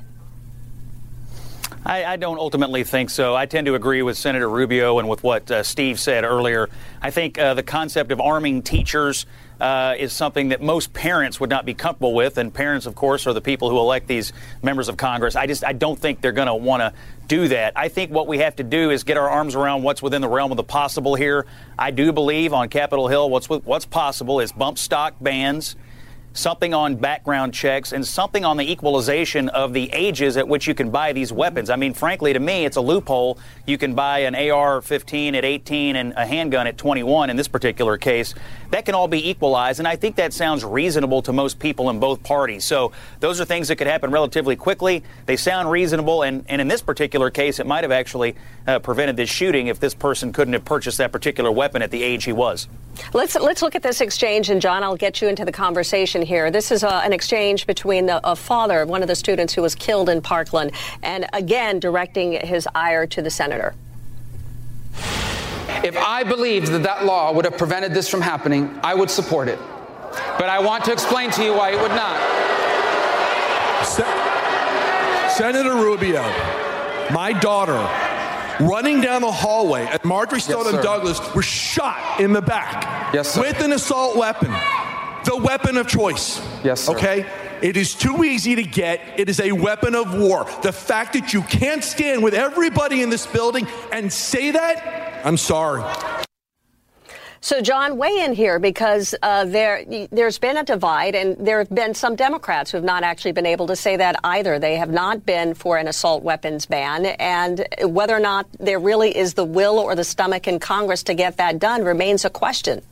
I, 1.85 2.05
I, 2.05 2.17
don't 2.17 2.39
ultimately 2.39 2.85
think 2.85 3.09
so. 3.09 3.35
I 3.35 3.47
tend 3.47 3.67
to 3.67 3.75
agree 3.75 4.03
with 4.03 4.19
Senator 4.19 4.49
Rubio 4.49 4.99
and 4.99 5.09
with 5.09 5.23
what 5.23 5.51
uh, 5.51 5.63
Steve 5.63 5.99
said 5.99 6.25
earlier. 6.25 6.69
I 7.01 7.11
think 7.11 7.39
uh, 7.39 7.55
the 7.55 7.63
concept 7.63 8.13
of 8.13 8.21
arming 8.21 8.63
teachers 8.63 9.25
uh, 9.61 9.95
is 9.99 10.13
something 10.13 10.51
that 10.51 10.61
most 10.61 10.93
parents 10.93 11.41
would 11.41 11.49
not 11.49 11.65
be 11.65 11.73
comfortable 11.73 12.15
with, 12.15 12.37
and 12.37 12.53
parents, 12.53 12.85
of 12.85 12.95
course, 12.95 13.27
are 13.27 13.33
the 13.33 13.41
people 13.41 13.71
who 13.71 13.79
elect 13.79 14.09
these 14.09 14.33
members 14.63 14.89
of 14.89 14.99
Congress. 14.99 15.37
I 15.37 15.47
just 15.47 15.65
I 15.65 15.73
don't 15.73 15.99
think 15.99 16.21
they're 16.21 16.33
going 16.33 16.49
to 16.49 16.55
want 16.55 16.81
to 16.83 16.93
do 17.29 17.49
that. 17.49 17.75
I 17.77 17.89
think 17.89 18.11
what 18.11 18.27
we 18.27 18.39
have 18.39 18.57
to 18.57 18.65
do 18.65 18.91
is 18.91 19.05
get 19.05 19.17
our 19.17 19.29
arms 19.29 19.55
around 19.55 19.83
what's 19.83 20.03
within 20.03 20.21
the 20.21 20.29
realm 20.29 20.51
of 20.51 20.59
the 20.59 20.65
possible 20.65 21.15
here. 21.15 21.47
I 21.79 21.93
do 21.93 22.13
believe 22.13 22.53
on 22.53 22.69
Capitol 22.69 23.09
Hill, 23.09 23.31
what's 23.31 23.49
what's 23.49 23.87
possible 23.87 24.41
is 24.41 24.53
bump 24.53 24.77
stock 24.77 25.15
bans 25.21 25.77
something 26.33 26.73
on 26.73 26.97
background 26.97 27.53
checks, 27.53 27.93
and 27.93 28.07
something 28.07 28.45
on 28.45 28.57
the 28.57 28.71
equalization 28.71 29.49
of 29.49 29.73
the 29.73 29.91
ages 29.93 30.37
at 30.37 30.47
which 30.47 30.67
you 30.67 30.75
can 30.75 30.91
buy 30.91 31.13
these 31.13 31.33
weapons. 31.33 31.71
I 31.71 31.77
mean, 31.77 31.93
frankly, 31.93 32.33
to 32.33 32.39
me, 32.39 32.65
it's 32.65 32.77
a 32.77 32.81
loophole. 32.81 33.39
You 33.67 33.79
can 33.79 33.95
buy 33.95 34.21
an 34.21 34.35
AR 34.35 34.81
15 34.81 35.35
at 35.35 35.45
18 35.45 35.97
and 35.97 36.13
a 36.17 36.25
handgun 36.25 36.67
at 36.67 36.79
21 36.79 37.31
in 37.31 37.37
this 37.37 37.49
particular 37.49 37.97
case. 37.97 38.35
That 38.71 38.85
can 38.85 38.95
all 38.95 39.09
be 39.09 39.29
equalized, 39.29 39.81
and 39.81 39.89
I 39.89 39.97
think 39.97 40.17
that 40.17 40.33
sounds 40.33 40.65
reasonable 40.65 41.23
to 41.23 41.33
most 41.33 41.59
people 41.59 41.91
in 41.91 41.99
both 41.99 42.23
parties. 42.23 42.65
So 42.65 42.93
those 43.19 43.41
are 43.41 43.45
things 43.45 43.69
that 43.69 43.77
could 43.77 43.89
happen 43.89 44.11
relatively 44.11 44.55
quickly. 44.55 45.03
They 45.27 45.37
sound 45.37 45.71
reasonable, 45.71 46.23
and, 46.23 46.45
and 46.49 46.61
in 46.61 46.69
this 46.69 46.83
particular 46.83 47.31
case, 47.31 47.59
it 47.59 47.67
might 47.67 47.83
have 47.83 47.93
actually 47.93 48.37
uh, 48.67 48.79
prevented 48.79 49.17
this 49.17 49.29
shooting 49.31 49.67
if 49.67 49.81
this 49.81 49.95
person 49.95 50.33
couldn't 50.33 50.55
have 50.55 50.65
purchased 50.65 50.99
that 50.99 51.11
particular 51.11 51.51
weapon 51.51 51.83
at 51.83 51.91
the 51.91 52.03
age 52.03 52.25
he 52.25 52.33
was. 52.33 52.69
Let's 53.13 53.35
let's 53.35 53.63
look 53.63 53.75
at 53.75 53.83
this 53.83 54.01
exchange, 54.01 54.51
and 54.51 54.61
John, 54.61 54.83
I'll 54.83 54.97
get 54.97 55.23
you 55.23 55.29
into 55.29 55.45
the 55.45 55.53
conversation 55.53 56.20
here. 56.23 56.51
This 56.51 56.71
is 56.71 56.85
uh, 56.85 57.01
an 57.05 57.13
exchange 57.13 57.67
between 57.67 58.07
the, 58.07 58.21
a 58.29 58.37
father 58.37 58.81
of 58.81 58.89
one 58.89 59.03
of 59.03 59.09
the 59.09 59.15
students 59.15 59.55
who 59.55 59.63
was 59.63 59.75
killed 59.75 60.09
in 60.09 60.21
Parkland, 60.23 60.73
and 61.03 61.27
again 61.33 61.81
directing 61.81 62.33
his 62.33 62.69
ire 62.75 63.07
to 63.07 63.23
the 63.23 63.31
senator. 63.31 63.75
If 65.83 65.97
I 65.97 66.25
believed 66.25 66.69
that 66.69 66.83
that 66.83 67.05
law 67.07 67.33
would 67.33 67.45
have 67.45 67.57
prevented 67.57 67.95
this 67.95 68.09
from 68.09 68.21
happening, 68.21 68.79
I 68.83 68.95
would 68.95 69.11
support 69.11 69.49
it. 69.49 69.59
But 70.39 70.49
I 70.49 70.59
want 70.61 70.85
to 70.85 70.93
explain 70.93 71.31
to 71.33 71.45
you 71.45 71.55
why 71.55 71.71
it 71.71 71.81
would 71.81 71.93
not. 71.93 72.19
Se- 73.87 75.37
Senator 75.37 75.75
Rubio, 75.75 76.23
my 77.13 77.33
daughter 77.41 77.79
running 78.61 79.01
down 79.01 79.23
the 79.23 79.33
hallway 79.33 79.85
at 79.85 80.05
Marjory 80.05 80.41
Stoneman 80.41 80.75
yes, 80.75 80.85
Douglas 80.85 81.35
was 81.35 81.45
shot 81.45 82.21
in 82.21 82.33
the 82.33 82.43
back. 82.43 83.15
Yes, 83.15 83.31
sir. 83.31 83.41
with 83.41 83.61
an 83.61 83.73
assault 83.73 84.17
weapon, 84.17 84.51
the 85.25 85.37
weapon 85.37 85.77
of 85.77 85.87
choice. 85.87 86.41
Yes, 86.65 86.83
sir. 86.83 86.93
Okay? 86.93 87.27
It 87.63 87.77
is 87.77 87.95
too 87.95 88.25
easy 88.25 88.55
to 88.55 88.63
get. 88.63 89.01
It 89.19 89.29
is 89.29 89.41
a 89.41 89.53
weapon 89.53 89.95
of 89.95 90.19
war. 90.19 90.47
The 90.63 90.73
fact 90.73 91.13
that 91.13 91.35
you 91.35 91.43
can't 91.43 91.85
stand 91.85 92.23
with 92.23 92.33
everybody 92.33 93.03
in 93.03 93.11
this 93.11 93.27
building 93.27 93.67
and 93.93 94.11
say 94.11 94.51
that, 94.51 95.21
I'm 95.27 95.37
sorry. 95.37 95.85
So, 97.43 97.63
John, 97.63 97.97
weigh 97.97 98.21
in 98.21 98.35
here 98.35 98.59
because 98.59 99.15
uh, 99.23 99.47
there 99.47 99.83
there's 100.13 100.39
been 100.39 100.59
a 100.59 100.63
divide, 100.63 101.15
and 101.15 101.39
there 101.39 101.59
have 101.59 101.71
been 101.71 101.95
some 101.95 102.15
Democrats 102.15 102.71
who 102.71 102.77
have 102.77 102.85
not 102.85 103.03
actually 103.03 103.33
been 103.33 103.47
able 103.47 103.67
to 103.69 103.77
say 103.77 103.97
that 103.97 104.17
either. 104.25 104.59
They 104.59 104.77
have 104.77 104.91
not 104.91 105.25
been 105.25 105.55
for 105.55 105.79
an 105.79 105.89
assault 105.89 106.23
weapons 106.23 106.67
ban, 106.67 107.07
and 107.07 107.67
whether 107.83 108.15
or 108.15 108.21
not 108.21 108.47
there 108.59 108.79
really 108.79 109.17
is 109.17 109.35
the 109.35 109.45
will 109.45 109.79
or 109.79 109.95
the 109.95 110.05
stomach 110.05 110.49
in 110.49 110.59
Congress 110.59 111.03
to 111.05 111.15
get 111.15 111.39
that 111.39 111.59
done 111.59 111.83
remains 111.83 112.27
a 112.27 112.31
question. 112.31 112.83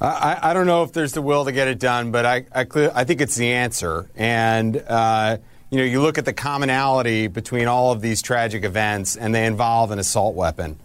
I, 0.00 0.38
I 0.42 0.54
don't 0.54 0.66
know 0.66 0.82
if 0.82 0.92
there's 0.92 1.12
the 1.12 1.22
will 1.22 1.44
to 1.44 1.52
get 1.52 1.68
it 1.68 1.78
done, 1.78 2.10
but 2.10 2.26
I 2.26 2.46
I, 2.54 2.66
I 2.94 3.04
think 3.04 3.20
it's 3.20 3.36
the 3.36 3.52
answer. 3.52 4.10
And 4.16 4.76
uh, 4.76 5.38
you 5.70 5.78
know, 5.78 5.84
you 5.84 6.00
look 6.00 6.18
at 6.18 6.24
the 6.24 6.32
commonality 6.32 7.26
between 7.26 7.68
all 7.68 7.92
of 7.92 8.00
these 8.00 8.22
tragic 8.22 8.64
events, 8.64 9.16
and 9.16 9.34
they 9.34 9.44
involve 9.44 9.90
an 9.90 9.98
assault 9.98 10.34
weapon 10.34 10.78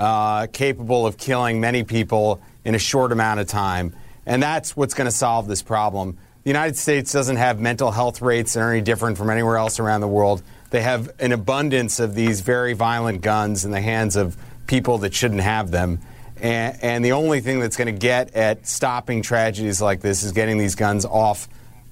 uh, 0.00 0.46
capable 0.46 1.06
of 1.06 1.18
killing 1.18 1.60
many 1.60 1.84
people 1.84 2.40
in 2.64 2.74
a 2.74 2.78
short 2.78 3.12
amount 3.12 3.38
of 3.38 3.46
time. 3.46 3.94
And 4.26 4.42
that's 4.42 4.76
what's 4.76 4.94
going 4.94 5.06
to 5.06 5.14
solve 5.14 5.46
this 5.46 5.62
problem. 5.62 6.16
The 6.42 6.50
United 6.50 6.76
States 6.76 7.12
doesn't 7.12 7.36
have 7.36 7.60
mental 7.60 7.90
health 7.90 8.22
rates 8.22 8.54
that 8.54 8.60
are 8.60 8.72
any 8.72 8.80
different 8.80 9.18
from 9.18 9.28
anywhere 9.28 9.58
else 9.58 9.78
around 9.78 10.00
the 10.00 10.08
world. 10.08 10.42
They 10.70 10.80
have 10.80 11.10
an 11.18 11.32
abundance 11.32 12.00
of 12.00 12.14
these 12.14 12.40
very 12.40 12.72
violent 12.72 13.20
guns 13.20 13.64
in 13.64 13.72
the 13.72 13.80
hands 13.80 14.16
of 14.16 14.36
people 14.66 14.98
that 14.98 15.12
shouldn't 15.12 15.42
have 15.42 15.70
them. 15.70 16.00
And, 16.40 16.78
and 16.82 17.04
the 17.04 17.12
only 17.12 17.40
thing 17.40 17.60
that's 17.60 17.76
going 17.76 17.92
to 17.92 17.98
get 17.98 18.34
at 18.34 18.66
stopping 18.66 19.22
tragedies 19.22 19.80
like 19.80 20.00
this 20.00 20.22
is 20.22 20.32
getting 20.32 20.58
these 20.58 20.74
guns 20.74 21.04
off 21.04 21.48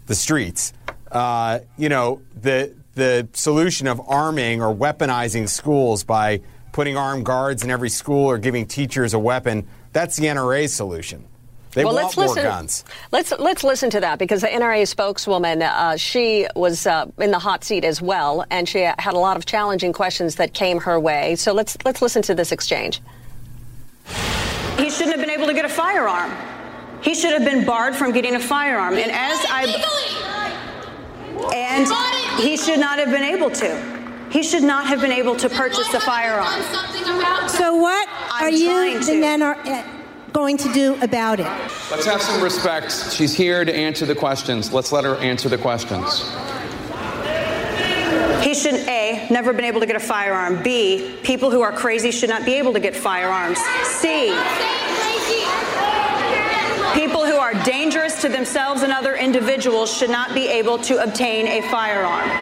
the 0.07 0.15
streets. 0.15 0.73
Uh, 1.11 1.61
you 1.77 1.89
know, 1.89 2.21
the 2.41 2.75
the 2.95 3.29
solution 3.33 3.87
of 3.87 4.01
arming 4.09 4.61
or 4.61 4.75
weaponizing 4.75 5.49
schools 5.49 6.03
by 6.03 6.41
putting 6.73 6.97
armed 6.97 7.25
guards 7.25 7.63
in 7.63 7.71
every 7.71 7.91
school 7.91 8.27
or 8.27 8.39
giving 8.39 8.67
teachers 8.67 9.15
a 9.15 9.19
weapon, 9.19 9.67
that's 9.93 10.17
the 10.17 10.27
NRA 10.27 10.69
solution. 10.69 11.25
They 11.73 11.85
well, 11.85 11.95
want 11.95 12.07
let's 12.07 12.17
more 12.17 12.27
listen, 12.27 12.43
guns. 12.43 12.85
Let's 13.13 13.33
let's 13.39 13.63
listen 13.63 13.91
to 13.91 14.01
that 14.01 14.19
because 14.19 14.41
the 14.41 14.49
NRA 14.49 14.87
spokeswoman, 14.89 15.63
uh, 15.63 15.97
she 15.97 16.47
was 16.57 16.87
uh, 16.87 17.07
in 17.19 17.31
the 17.31 17.39
hot 17.39 17.63
seat 17.63 17.85
as 17.85 18.03
well, 18.03 18.45
and 18.51 18.69
she 18.69 18.81
had 18.81 19.13
a 19.13 19.19
lot 19.19 19.37
of 19.37 19.47
challenging 19.47 19.93
questions 19.93 20.37
that 20.37 20.55
came 20.55 20.81
her 20.81 20.99
way. 20.99 21.37
So 21.37 21.53
let's 21.53 21.77
let's 21.85 22.03
listen 22.03 22.23
to 22.23 22.35
this 22.35 22.53
exchange. 22.53 23.01
He 24.79 24.91
shouldn't 24.91 25.17
have 25.17 25.21
been 25.21 25.31
able 25.31 25.47
to 25.47 25.55
get 25.55 25.65
a 25.65 25.69
firearm. 25.69 26.33
He 27.03 27.15
should 27.15 27.33
have 27.33 27.45
been 27.45 27.65
barred 27.65 27.95
from 27.95 28.13
getting 28.13 28.35
a 28.35 28.41
firearm. 28.41 28.95
And 28.95 29.11
as 29.11 29.39
I 29.49 30.09
and 31.55 32.41
he 32.41 32.57
should 32.57 32.81
not 32.81 32.99
have 32.99 33.11
been 33.11 33.23
able 33.23 33.51
to. 33.51 33.99
He 34.31 34.43
should 34.43 34.63
not 34.63 34.87
have 34.87 35.01
been 35.01 35.13
able 35.13 35.37
to 35.37 35.49
purchase 35.49 35.93
a 35.95 36.01
firearm. 36.01 36.63
So 37.49 37.77
what 37.77 38.09
are 38.41 38.51
you 38.51 38.69
trying 38.69 39.01
to. 39.01 39.13
and 39.13 39.23
then 39.23 39.43
are 39.43 39.57
uh, 39.65 39.85
going 40.33 40.57
to 40.59 40.73
do 40.73 41.01
about 41.01 41.41
it? 41.41 41.47
Let's 41.91 42.05
have 42.05 42.21
some 42.21 42.43
respect. 42.43 43.13
She's 43.13 43.35
here 43.35 43.65
to 43.65 43.75
answer 43.75 44.05
the 44.05 44.15
questions. 44.15 44.73
Let's 44.73 44.93
let 44.93 45.05
her 45.05 45.17
answer 45.17 45.49
the 45.49 45.59
questions. 45.59 46.31
He 48.43 48.55
should 48.55 48.75
A, 48.89 49.27
never 49.31 49.53
been 49.53 49.65
able 49.65 49.81
to 49.81 49.87
get 49.87 49.97
a 49.97 50.01
firearm. 50.01 50.63
B, 50.63 51.17
people 51.23 51.51
who 51.51 51.61
are 51.61 51.73
crazy 51.73 52.11
should 52.11 52.31
not 52.31 52.45
be 52.45 52.55
able 52.55 52.73
to 52.73 52.81
get 52.81 52.95
firearms. 52.95 53.59
C, 53.85 54.29
people 56.95 57.27
who 57.27 57.37
are 57.37 57.55
dangerous 57.65 58.21
to 58.23 58.29
themselves 58.29 58.83
and 58.83 58.93
other 58.93 59.17
individuals 59.17 59.95
should 59.95 60.11
not 60.11 60.35
be 60.35 60.49
able 60.49 60.79
to 60.79 61.03
obtain 61.03 61.47
a 61.47 61.63
firearm. 61.71 62.41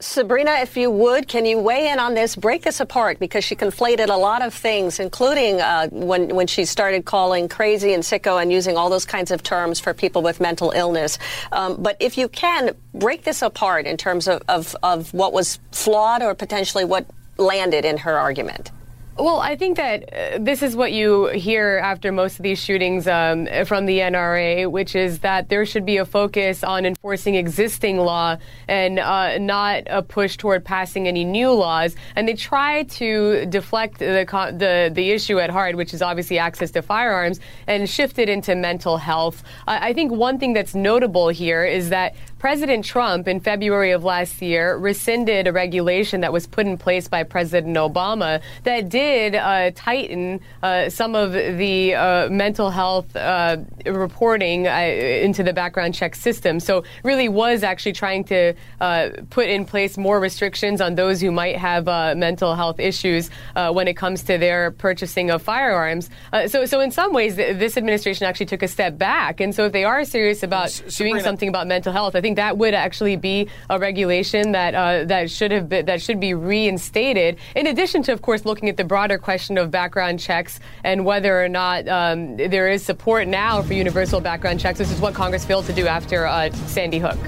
Sabrina, 0.00 0.52
if 0.62 0.78
you 0.78 0.90
would, 0.90 1.28
can 1.28 1.44
you 1.44 1.58
weigh 1.58 1.90
in 1.90 1.98
on 1.98 2.14
this? 2.14 2.34
Break 2.34 2.62
this 2.62 2.80
apart 2.80 3.18
because 3.18 3.44
she 3.44 3.54
conflated 3.54 4.08
a 4.08 4.16
lot 4.16 4.40
of 4.40 4.54
things, 4.54 4.98
including 4.98 5.60
uh, 5.60 5.88
when 5.90 6.34
when 6.34 6.46
she 6.46 6.64
started 6.64 7.04
calling 7.04 7.48
crazy 7.48 7.92
and 7.92 8.02
sicko 8.02 8.40
and 8.40 8.50
using 8.50 8.78
all 8.78 8.88
those 8.88 9.04
kinds 9.04 9.30
of 9.30 9.42
terms 9.42 9.78
for 9.78 9.92
people 9.92 10.22
with 10.22 10.40
mental 10.40 10.70
illness. 10.70 11.18
Um, 11.52 11.82
but 11.82 11.98
if 12.00 12.16
you 12.16 12.28
can 12.28 12.74
break 12.94 13.24
this 13.24 13.42
apart 13.42 13.84
in 13.84 13.98
terms 13.98 14.26
of, 14.26 14.42
of, 14.48 14.74
of 14.82 15.12
what 15.12 15.34
was 15.34 15.58
flawed 15.70 16.22
or 16.22 16.34
potentially 16.34 16.84
what 16.84 17.04
landed 17.36 17.84
in 17.84 17.98
her 17.98 18.18
argument. 18.18 18.70
Well, 19.20 19.38
I 19.38 19.54
think 19.54 19.76
that 19.76 20.14
uh, 20.14 20.38
this 20.40 20.62
is 20.62 20.74
what 20.74 20.92
you 20.92 21.26
hear 21.26 21.78
after 21.84 22.10
most 22.10 22.38
of 22.38 22.42
these 22.42 22.58
shootings 22.58 23.06
um, 23.06 23.46
from 23.66 23.84
the 23.84 23.98
NRA, 23.98 24.70
which 24.70 24.96
is 24.96 25.18
that 25.18 25.50
there 25.50 25.66
should 25.66 25.84
be 25.84 25.98
a 25.98 26.06
focus 26.06 26.64
on 26.64 26.86
enforcing 26.86 27.34
existing 27.34 27.98
law 27.98 28.38
and 28.66 28.98
uh, 28.98 29.36
not 29.36 29.82
a 29.88 30.02
push 30.02 30.38
toward 30.38 30.64
passing 30.64 31.06
any 31.06 31.26
new 31.26 31.52
laws. 31.52 31.96
And 32.16 32.26
they 32.26 32.32
try 32.32 32.84
to 32.84 33.44
deflect 33.44 33.98
the, 33.98 34.24
the 34.56 34.90
the 34.90 35.10
issue 35.10 35.38
at 35.38 35.50
heart, 35.50 35.76
which 35.76 35.92
is 35.92 36.00
obviously 36.00 36.38
access 36.38 36.70
to 36.70 36.80
firearms, 36.80 37.40
and 37.66 37.90
shift 37.90 38.18
it 38.18 38.30
into 38.30 38.54
mental 38.54 38.96
health. 38.96 39.42
I 39.66 39.92
think 39.92 40.12
one 40.12 40.38
thing 40.38 40.54
that's 40.54 40.74
notable 40.74 41.28
here 41.28 41.66
is 41.66 41.90
that 41.90 42.14
President 42.40 42.86
Trump, 42.86 43.28
in 43.28 43.38
February 43.38 43.90
of 43.90 44.02
last 44.02 44.40
year, 44.40 44.74
rescinded 44.78 45.46
a 45.46 45.52
regulation 45.52 46.22
that 46.22 46.32
was 46.32 46.46
put 46.46 46.66
in 46.66 46.78
place 46.78 47.06
by 47.06 47.22
President 47.22 47.76
Obama 47.76 48.40
that 48.64 48.88
did 48.88 49.34
uh, 49.34 49.70
tighten 49.74 50.40
uh, 50.62 50.88
some 50.88 51.14
of 51.14 51.32
the 51.32 51.94
uh, 51.94 52.30
mental 52.30 52.70
health 52.70 53.14
uh, 53.14 53.58
reporting 53.84 54.66
uh, 54.66 54.70
into 54.70 55.42
the 55.42 55.52
background 55.52 55.94
check 55.94 56.14
system. 56.14 56.60
So, 56.60 56.82
really 57.04 57.28
was 57.28 57.62
actually 57.62 57.92
trying 57.92 58.24
to 58.24 58.54
uh, 58.80 59.10
put 59.28 59.46
in 59.46 59.66
place 59.66 59.98
more 59.98 60.18
restrictions 60.18 60.80
on 60.80 60.94
those 60.94 61.20
who 61.20 61.30
might 61.30 61.56
have 61.56 61.84
mental 62.16 62.54
health 62.54 62.80
issues 62.80 63.28
when 63.54 63.86
it 63.86 63.98
comes 63.98 64.22
to 64.22 64.38
their 64.38 64.70
purchasing 64.70 65.30
of 65.30 65.42
firearms. 65.42 66.08
so, 66.46 66.64
so 66.64 66.80
in 66.80 66.90
some 66.90 67.12
ways, 67.12 67.36
this 67.36 67.76
administration 67.76 68.26
actually 68.26 68.46
took 68.46 68.62
a 68.62 68.68
step 68.68 68.96
back. 68.96 69.40
And 69.40 69.54
so, 69.54 69.66
if 69.66 69.72
they 69.72 69.84
are 69.84 70.06
serious 70.06 70.42
about 70.42 70.70
doing 70.96 71.20
something 71.20 71.50
about 71.50 71.66
mental 71.66 71.92
health, 71.92 72.16
I 72.16 72.22
think 72.22 72.29
think 72.30 72.36
that 72.36 72.58
would 72.58 72.74
actually 72.74 73.16
be 73.16 73.48
a 73.68 73.78
regulation 73.78 74.52
that 74.52 74.74
uh, 74.74 75.04
that 75.06 75.30
should 75.30 75.50
have 75.50 75.68
been, 75.68 75.86
that 75.86 76.00
should 76.00 76.20
be 76.20 76.34
reinstated. 76.34 77.36
In 77.56 77.66
addition 77.66 78.02
to, 78.04 78.12
of 78.12 78.22
course, 78.22 78.44
looking 78.44 78.68
at 78.68 78.76
the 78.76 78.84
broader 78.84 79.18
question 79.18 79.58
of 79.58 79.70
background 79.70 80.20
checks 80.20 80.60
and 80.84 81.04
whether 81.04 81.42
or 81.42 81.48
not 81.48 81.88
um, 81.88 82.36
there 82.36 82.70
is 82.70 82.84
support 82.84 83.26
now 83.26 83.62
for 83.62 83.74
universal 83.74 84.20
background 84.20 84.60
checks. 84.60 84.78
This 84.78 84.92
is 84.92 85.00
what 85.00 85.12
Congress 85.12 85.44
failed 85.44 85.66
to 85.66 85.72
do 85.72 85.88
after 85.88 86.26
uh, 86.26 86.52
Sandy 86.66 86.98
Hook. 86.98 87.18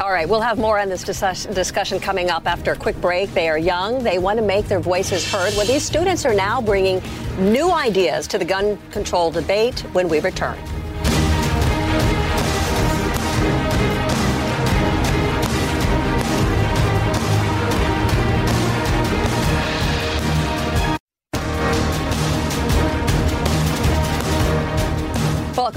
All 0.00 0.10
right, 0.10 0.28
we'll 0.28 0.40
have 0.40 0.58
more 0.58 0.78
on 0.78 0.88
this 0.88 1.04
discussion 1.04 2.00
coming 2.00 2.30
up 2.30 2.46
after 2.46 2.72
a 2.72 2.76
quick 2.76 3.00
break. 3.00 3.32
They 3.34 3.48
are 3.48 3.58
young, 3.58 4.02
they 4.02 4.18
want 4.18 4.38
to 4.38 4.44
make 4.44 4.66
their 4.66 4.80
voices 4.80 5.30
heard. 5.30 5.54
Well, 5.56 5.66
these 5.66 5.84
students 5.84 6.24
are 6.24 6.34
now 6.34 6.62
bringing 6.62 7.02
new 7.38 7.70
ideas 7.70 8.26
to 8.28 8.38
the 8.38 8.44
gun 8.44 8.78
control 8.90 9.30
debate 9.30 9.80
when 9.92 10.08
we 10.08 10.20
return. 10.20 10.58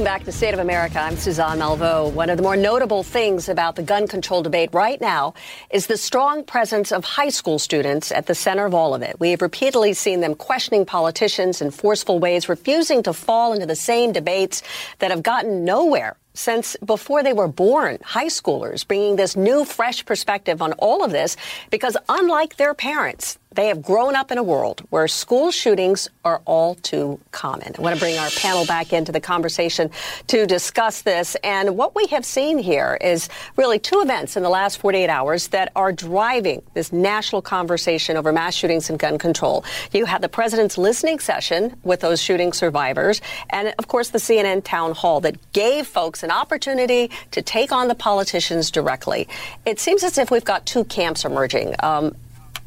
Back 0.06 0.24
to 0.24 0.32
State 0.32 0.54
of 0.54 0.60
America. 0.60 1.00
I'm 1.00 1.18
Suzanne 1.18 1.58
Malveaux. 1.58 2.12
One 2.12 2.30
of 2.30 2.38
the 2.38 2.44
more 2.44 2.56
notable 2.56 3.02
things 3.02 3.50
about 3.50 3.76
the 3.76 3.82
gun 3.82 4.08
control 4.08 4.44
debate 4.44 4.70
right 4.72 5.02
now 5.02 5.34
is 5.72 5.88
the 5.88 5.98
strong 5.98 6.44
presence 6.44 6.92
of 6.92 7.04
high 7.04 7.30
school 7.30 7.58
students 7.58 8.12
at 8.12 8.28
the 8.28 8.36
center 8.36 8.66
of 8.66 8.76
all 8.76 8.94
of 8.94 9.02
it. 9.02 9.20
We 9.20 9.32
have 9.32 9.42
repeatedly 9.42 9.94
seen 9.94 10.20
them 10.20 10.36
questioning 10.36 10.86
politicians 10.86 11.60
in 11.60 11.72
forceful 11.72 12.20
ways, 12.20 12.48
refusing 12.48 13.02
to 13.02 13.14
fall 13.14 13.54
into 13.54 13.66
the 13.66 13.76
same 13.76 14.12
debates 14.12 14.62
that 15.00 15.10
have 15.10 15.24
gotten 15.24 15.66
nowhere 15.66 16.18
since 16.36 16.78
before 16.86 17.24
they 17.24 17.34
were 17.34 17.48
born, 17.48 17.98
high 18.04 18.28
schoolers 18.28 18.86
bringing 18.86 19.16
this 19.16 19.36
new, 19.36 19.66
fresh 19.66 20.06
perspective 20.06 20.62
on 20.62 20.74
all 20.74 21.04
of 21.04 21.12
this 21.12 21.36
because 21.72 21.98
unlike 22.10 22.58
their 22.58 22.76
parents, 22.76 23.40
they 23.56 23.68
have 23.68 23.82
grown 23.82 24.16
up 24.16 24.32
in 24.32 24.38
a 24.38 24.44
world 24.44 24.82
where 24.90 25.08
school 25.08 25.50
shootings 25.50 26.10
are 26.24 26.42
all 26.46 26.76
too 26.76 27.20
common. 27.32 27.74
I 27.78 27.82
want 27.82 27.96
to 27.96 28.00
bring 28.00 28.18
our 28.18 28.30
panel 28.32 28.66
back 28.66 28.94
into 28.94 29.12
the 29.12 29.22
conversation 29.22 29.90
to 30.28 30.46
discuss 30.46 31.02
this. 31.02 31.36
And 31.44 31.78
what 31.78 31.96
we 31.96 32.08
have 32.08 32.26
seen 32.26 32.58
here 32.58 32.98
is 33.00 33.30
really 33.56 33.80
two 33.80 34.02
events 34.02 34.36
in 34.36 34.44
the 34.44 34.50
last 34.50 34.78
48 34.80 35.10
hours 35.10 35.48
that 35.50 35.72
are 35.76 35.92
driving 35.92 36.62
this 36.74 36.92
national 36.92 37.42
conversation 37.42 38.18
over 38.18 38.32
mass 38.32 38.54
shootings 38.54 38.90
and 38.90 39.00
gun 39.00 39.18
control. 39.18 39.64
You 39.92 40.06
had 40.06 40.22
the 40.22 40.30
president's 40.30 40.78
listening 40.78 41.20
session 41.20 41.76
with 41.84 42.02
those 42.02 42.22
shooting 42.22 42.52
survivors, 42.52 43.22
and 43.50 43.74
of 43.80 43.88
course, 43.88 44.10
the 44.10 44.20
CNN 44.20 44.64
town 44.64 44.94
hall 44.94 45.22
that 45.22 45.54
gave 45.54 45.88
folks 45.88 46.24
an 46.24 46.32
opportunity 46.32 47.10
to 47.32 47.42
take 47.42 47.72
on 47.72 47.88
the 47.88 47.96
politicians 47.96 48.70
directly. 48.70 49.28
It 49.66 49.80
seems 49.80 50.04
as 50.04 50.18
if 50.18 50.30
we've 50.30 50.44
got 50.44 50.66
two 50.66 50.84
camps 50.86 51.24
emerging. 51.24 51.76
Um, 51.82 52.16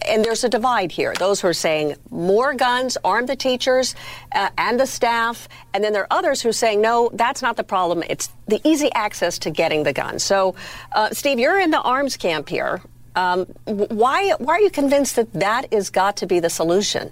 and 0.07 0.25
there's 0.25 0.45
a 0.45 0.49
divide 0.49 0.93
here. 0.93 1.15
Those 1.19 1.41
who 1.41 1.49
are 1.49 1.53
saying 1.53 1.97
more 2.11 2.55
guns, 2.55 2.97
arm 3.05 3.27
the 3.27 3.37
teachers 3.37 3.95
uh, 4.35 4.51
and 4.57 4.79
the 4.79 4.87
staff, 4.87 5.49
and 5.75 5.83
then 5.83 5.93
there 5.93 6.03
are 6.03 6.19
others 6.19 6.43
who 6.43 6.51
are 6.51 6.53
saying 6.53 6.81
no, 6.81 7.11
that's 7.15 7.43
not 7.43 7.57
the 7.57 7.65
problem. 7.65 8.03
It's 8.09 8.31
the 8.47 8.61
easy 8.65 8.93
access 8.93 9.39
to 9.41 9.51
getting 9.51 9.83
the 9.83 9.93
guns. 9.93 10.23
So, 10.23 10.55
uh, 10.93 11.11
Steve, 11.11 11.39
you're 11.39 11.61
in 11.61 11.71
the 11.71 11.81
arms 11.81 12.17
camp 12.17 12.49
here. 12.49 12.81
Um, 13.17 13.47
why 13.65 14.35
why 14.39 14.55
are 14.55 14.61
you 14.61 14.71
convinced 14.71 15.17
that 15.17 15.33
that 15.33 15.73
is 15.73 15.91
got 15.91 16.17
to 16.19 16.27
be 16.27 16.39
the 16.39 16.51
solution? 16.51 17.11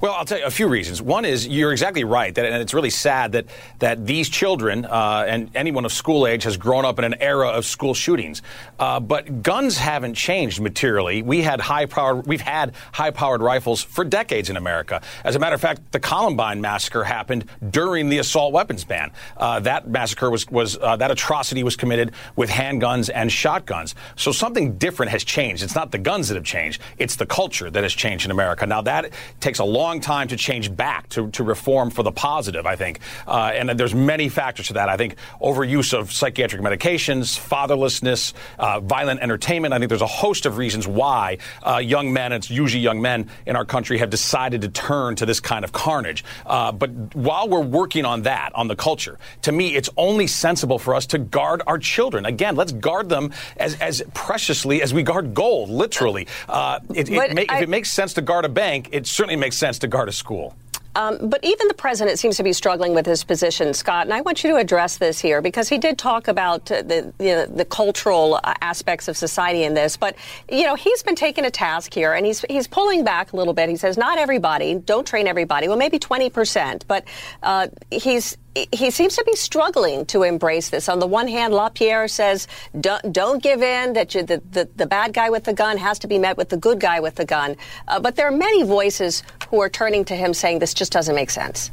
Well, 0.00 0.14
I'll 0.14 0.24
tell 0.24 0.38
you 0.38 0.46
a 0.46 0.50
few 0.50 0.66
reasons. 0.66 1.02
One 1.02 1.26
is 1.26 1.46
you're 1.46 1.72
exactly 1.72 2.04
right, 2.04 2.34
that, 2.34 2.46
and 2.46 2.62
it's 2.62 2.72
really 2.72 2.88
sad 2.88 3.32
that 3.32 3.44
that 3.80 4.06
these 4.06 4.30
children 4.30 4.86
uh, 4.86 5.26
and 5.28 5.50
anyone 5.54 5.84
of 5.84 5.92
school 5.92 6.26
age 6.26 6.44
has 6.44 6.56
grown 6.56 6.86
up 6.86 6.98
in 6.98 7.04
an 7.04 7.16
era 7.20 7.48
of 7.48 7.66
school 7.66 7.92
shootings. 7.92 8.40
Uh, 8.78 8.98
but 8.98 9.42
guns 9.42 9.76
haven't 9.76 10.14
changed 10.14 10.58
materially. 10.58 11.20
We 11.20 11.42
had 11.42 11.60
high 11.60 11.84
powered, 11.84 12.26
we've 12.26 12.40
had 12.40 12.74
high 12.92 13.10
powered 13.10 13.42
rifles 13.42 13.82
for 13.82 14.02
decades 14.02 14.48
in 14.48 14.56
America. 14.56 15.02
As 15.22 15.36
a 15.36 15.38
matter 15.38 15.54
of 15.54 15.60
fact, 15.60 15.92
the 15.92 16.00
Columbine 16.00 16.62
massacre 16.62 17.04
happened 17.04 17.44
during 17.70 18.08
the 18.08 18.18
assault 18.18 18.54
weapons 18.54 18.84
ban. 18.84 19.10
Uh, 19.36 19.60
that 19.60 19.86
massacre 19.86 20.30
was 20.30 20.48
was 20.48 20.78
uh, 20.78 20.96
that 20.96 21.10
atrocity 21.10 21.62
was 21.62 21.76
committed 21.76 22.12
with 22.36 22.48
handguns 22.48 23.10
and 23.14 23.30
shotguns. 23.30 23.94
So 24.16 24.32
something 24.32 24.78
different 24.78 25.12
has 25.12 25.24
changed. 25.24 25.62
It's 25.62 25.74
not 25.74 25.90
the 25.90 25.98
guns 25.98 26.28
that 26.28 26.36
have 26.36 26.44
changed; 26.44 26.80
it's 26.96 27.16
the 27.16 27.26
culture 27.26 27.70
that 27.70 27.82
has 27.82 27.92
changed 27.92 28.24
in 28.24 28.30
America. 28.30 28.64
Now 28.64 28.80
that 28.80 29.10
takes 29.40 29.58
a 29.58 29.64
long 29.64 29.89
time 29.98 30.28
to 30.28 30.36
change 30.36 30.74
back 30.76 31.08
to, 31.08 31.28
to 31.30 31.42
reform 31.42 31.90
for 31.90 32.04
the 32.04 32.12
positive, 32.12 32.66
I 32.66 32.76
think. 32.76 33.00
Uh, 33.26 33.50
and 33.52 33.70
there's 33.70 33.94
many 33.94 34.28
factors 34.28 34.68
to 34.68 34.74
that. 34.74 34.88
I 34.88 34.96
think 34.96 35.16
overuse 35.42 35.92
of 35.92 36.12
psychiatric 36.12 36.62
medications, 36.62 37.36
fatherlessness, 37.36 38.32
uh, 38.60 38.78
violent 38.78 39.20
entertainment. 39.20 39.74
I 39.74 39.78
think 39.78 39.88
there's 39.88 40.00
a 40.02 40.06
host 40.06 40.46
of 40.46 40.58
reasons 40.58 40.86
why 40.86 41.38
uh, 41.66 41.78
young 41.78 42.12
men, 42.12 42.32
it's 42.32 42.48
usually 42.48 42.82
young 42.82 43.02
men 43.02 43.28
in 43.46 43.56
our 43.56 43.64
country, 43.64 43.98
have 43.98 44.10
decided 44.10 44.60
to 44.60 44.68
turn 44.68 45.16
to 45.16 45.26
this 45.26 45.40
kind 45.40 45.64
of 45.64 45.72
carnage. 45.72 46.24
Uh, 46.46 46.70
but 46.70 46.90
while 47.16 47.48
we're 47.48 47.60
working 47.60 48.04
on 48.04 48.22
that, 48.22 48.54
on 48.54 48.68
the 48.68 48.76
culture, 48.76 49.18
to 49.42 49.50
me, 49.50 49.74
it's 49.74 49.90
only 49.96 50.28
sensible 50.28 50.78
for 50.78 50.94
us 50.94 51.06
to 51.06 51.18
guard 51.18 51.62
our 51.66 51.78
children. 51.78 52.26
Again, 52.26 52.54
let's 52.54 52.72
guard 52.72 53.08
them 53.08 53.32
as, 53.56 53.74
as 53.80 54.02
preciously 54.14 54.82
as 54.82 54.94
we 54.94 55.02
guard 55.02 55.34
gold, 55.34 55.70
literally. 55.70 56.28
Uh, 56.48 56.78
it, 56.94 57.08
it 57.08 57.34
ma- 57.34 57.42
I, 57.48 57.56
if 57.56 57.62
it 57.62 57.68
makes 57.68 57.90
sense 57.90 58.14
to 58.14 58.22
guard 58.22 58.44
a 58.44 58.48
bank, 58.48 58.90
it 58.92 59.06
certainly 59.06 59.36
makes 59.36 59.56
sense 59.56 59.79
to 59.80 59.88
guard 59.88 60.08
a 60.08 60.12
school. 60.12 60.54
Um, 60.96 61.28
but 61.28 61.38
even 61.44 61.68
the 61.68 61.74
president 61.74 62.18
seems 62.18 62.36
to 62.38 62.42
be 62.42 62.52
struggling 62.52 62.94
with 62.94 63.06
his 63.06 63.22
position, 63.22 63.72
Scott. 63.74 64.06
And 64.06 64.12
I 64.12 64.22
want 64.22 64.42
you 64.42 64.50
to 64.50 64.56
address 64.56 64.98
this 64.98 65.20
here 65.20 65.40
because 65.40 65.68
he 65.68 65.78
did 65.78 65.98
talk 65.98 66.26
about 66.26 66.70
uh, 66.70 66.82
the 66.82 67.12
you 67.20 67.26
know, 67.26 67.46
the 67.46 67.64
cultural 67.64 68.40
uh, 68.42 68.54
aspects 68.60 69.06
of 69.06 69.16
society 69.16 69.62
in 69.62 69.74
this. 69.74 69.96
But 69.96 70.16
you 70.50 70.64
know, 70.64 70.74
he's 70.74 71.02
been 71.04 71.14
taking 71.14 71.44
a 71.44 71.50
task 71.50 71.94
here, 71.94 72.14
and 72.14 72.26
he's 72.26 72.40
he's 72.50 72.66
pulling 72.66 73.04
back 73.04 73.32
a 73.32 73.36
little 73.36 73.54
bit. 73.54 73.68
He 73.68 73.76
says, 73.76 73.96
not 73.96 74.18
everybody, 74.18 74.74
don't 74.74 75.06
train 75.06 75.28
everybody. 75.28 75.68
Well, 75.68 75.76
maybe 75.76 76.00
twenty 76.00 76.28
percent, 76.28 76.84
but 76.88 77.04
uh, 77.44 77.68
he's 77.92 78.36
he 78.72 78.90
seems 78.90 79.16
to 79.16 79.24
be 79.24 79.36
struggling 79.36 80.04
to 80.06 80.22
embrace 80.22 80.70
this. 80.70 80.88
On 80.88 80.98
the 80.98 81.06
one 81.06 81.28
hand, 81.28 81.54
LaPierre 81.54 82.08
says, 82.08 82.48
don't, 82.80 83.12
don't 83.12 83.42
give 83.42 83.62
in, 83.62 83.92
that 83.92 84.14
you, 84.14 84.22
the, 84.22 84.42
the, 84.50 84.68
the, 84.76 84.86
bad 84.86 85.12
guy 85.12 85.30
with 85.30 85.44
the 85.44 85.52
gun 85.52 85.78
has 85.78 85.98
to 86.00 86.08
be 86.08 86.18
met 86.18 86.36
with 86.36 86.48
the 86.48 86.56
good 86.56 86.80
guy 86.80 86.98
with 86.98 87.14
the 87.14 87.24
gun. 87.24 87.56
Uh, 87.86 88.00
but 88.00 88.16
there 88.16 88.26
are 88.26 88.36
many 88.36 88.64
voices 88.64 89.22
who 89.50 89.60
are 89.60 89.68
turning 89.68 90.04
to 90.06 90.16
him 90.16 90.34
saying 90.34 90.58
this 90.58 90.74
just 90.74 90.92
doesn't 90.92 91.14
make 91.14 91.30
sense. 91.30 91.70